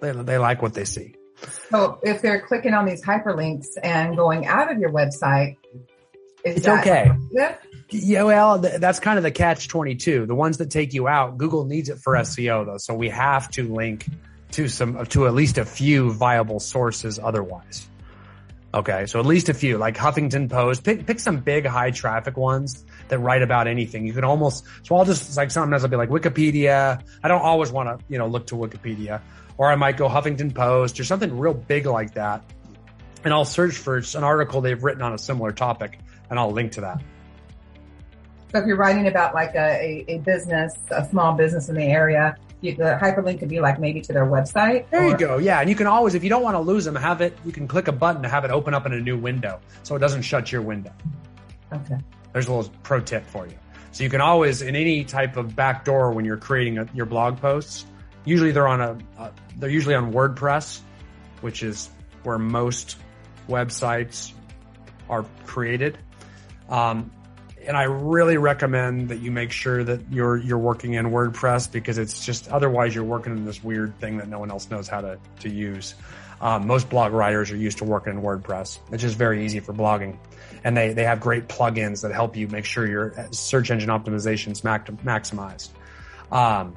[0.00, 1.14] they, they like what they see.
[1.70, 5.56] So if they're clicking on these hyperlinks and going out of your website,
[6.44, 7.12] It's okay.
[7.30, 7.56] Yeah.
[7.92, 10.26] Yeah, well, th- that's kind of the catch 22.
[10.26, 12.78] The ones that take you out, Google needs it for SEO though.
[12.78, 14.06] So we have to link
[14.52, 17.89] to some, to at least a few viable sources otherwise.
[18.72, 19.06] Okay.
[19.06, 22.84] So at least a few, like Huffington Post, pick, pick some big high traffic ones
[23.08, 24.06] that write about anything.
[24.06, 27.02] You can almost, so I'll just, like sometimes I'll be like Wikipedia.
[27.22, 29.20] I don't always want to, you know, look to Wikipedia
[29.58, 32.44] or I might go Huffington Post or something real big like that.
[33.24, 35.98] And I'll search for an article they've written on a similar topic
[36.30, 37.02] and I'll link to that.
[38.52, 41.84] So if you're writing about like a, a, a business, a small business in the
[41.84, 44.88] area, you, the hyperlink could be like maybe to their website.
[44.90, 45.38] There you go.
[45.38, 45.60] Yeah.
[45.60, 47.66] And you can always, if you don't want to lose them, have it, you can
[47.66, 49.60] click a button to have it open up in a new window.
[49.82, 50.92] So it doesn't shut your window.
[51.72, 51.98] Okay.
[52.32, 53.54] There's a little pro tip for you.
[53.92, 57.06] So you can always, in any type of back door when you're creating a, your
[57.06, 57.86] blog posts,
[58.24, 60.80] usually they're on a, uh, they're usually on WordPress,
[61.40, 61.90] which is
[62.22, 62.96] where most
[63.48, 64.32] websites
[65.08, 65.98] are created.
[66.68, 67.10] Um,
[67.66, 71.98] and I really recommend that you make sure that you're you're working in WordPress because
[71.98, 75.00] it's just otherwise you're working in this weird thing that no one else knows how
[75.00, 75.94] to to use.
[76.40, 78.78] Um, most blog writers are used to working in WordPress.
[78.90, 80.16] It's just very easy for blogging,
[80.64, 84.52] and they they have great plugins that help you make sure your search engine optimization
[84.52, 85.70] is max- maximized.
[86.32, 86.76] Um,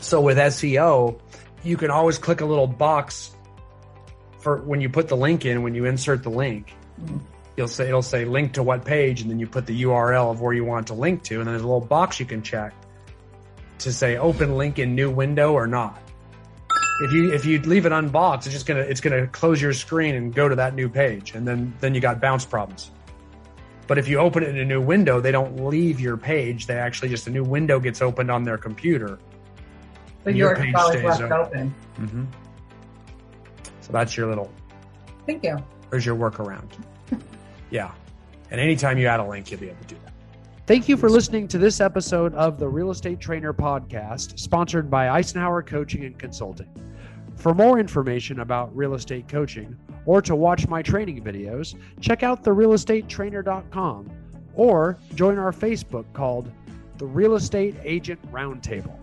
[0.00, 1.20] so with SEO,
[1.62, 3.30] you can always click a little box
[4.40, 6.74] for when you put the link in when you insert the link
[7.58, 10.40] you'll say it'll say link to what page and then you put the URL of
[10.40, 12.72] where you want to link to and then there's a little box you can check
[13.78, 16.00] to say open link in new window or not.
[17.00, 20.14] If you if you leave it unboxed, it's just gonna it's gonna close your screen
[20.14, 22.90] and go to that new page and then then you got bounce problems.
[23.86, 26.66] But if you open it in a new window, they don't leave your page.
[26.66, 29.18] They actually just a new window gets opened on their computer.
[30.24, 31.32] But Your page stays left open.
[31.32, 31.74] open.
[31.98, 32.24] Mm-hmm.
[33.80, 34.52] So that's your little
[35.26, 35.56] Thank you.
[35.90, 36.68] There's your workaround.
[37.70, 37.92] Yeah.
[38.50, 40.12] And anytime you add a link, you'll be able to do that.
[40.66, 45.06] Thank you for listening to this episode of the Real Estate Trainer Podcast, sponsored by
[45.06, 46.68] Icenhower Coaching and Consulting.
[47.36, 52.42] For more information about real estate coaching or to watch my training videos, check out
[52.42, 54.10] therealestatetrainer.com
[54.54, 56.50] or join our Facebook called
[56.98, 58.98] the Real Estate Agent Roundtable.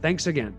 [0.00, 0.54] Thanks again.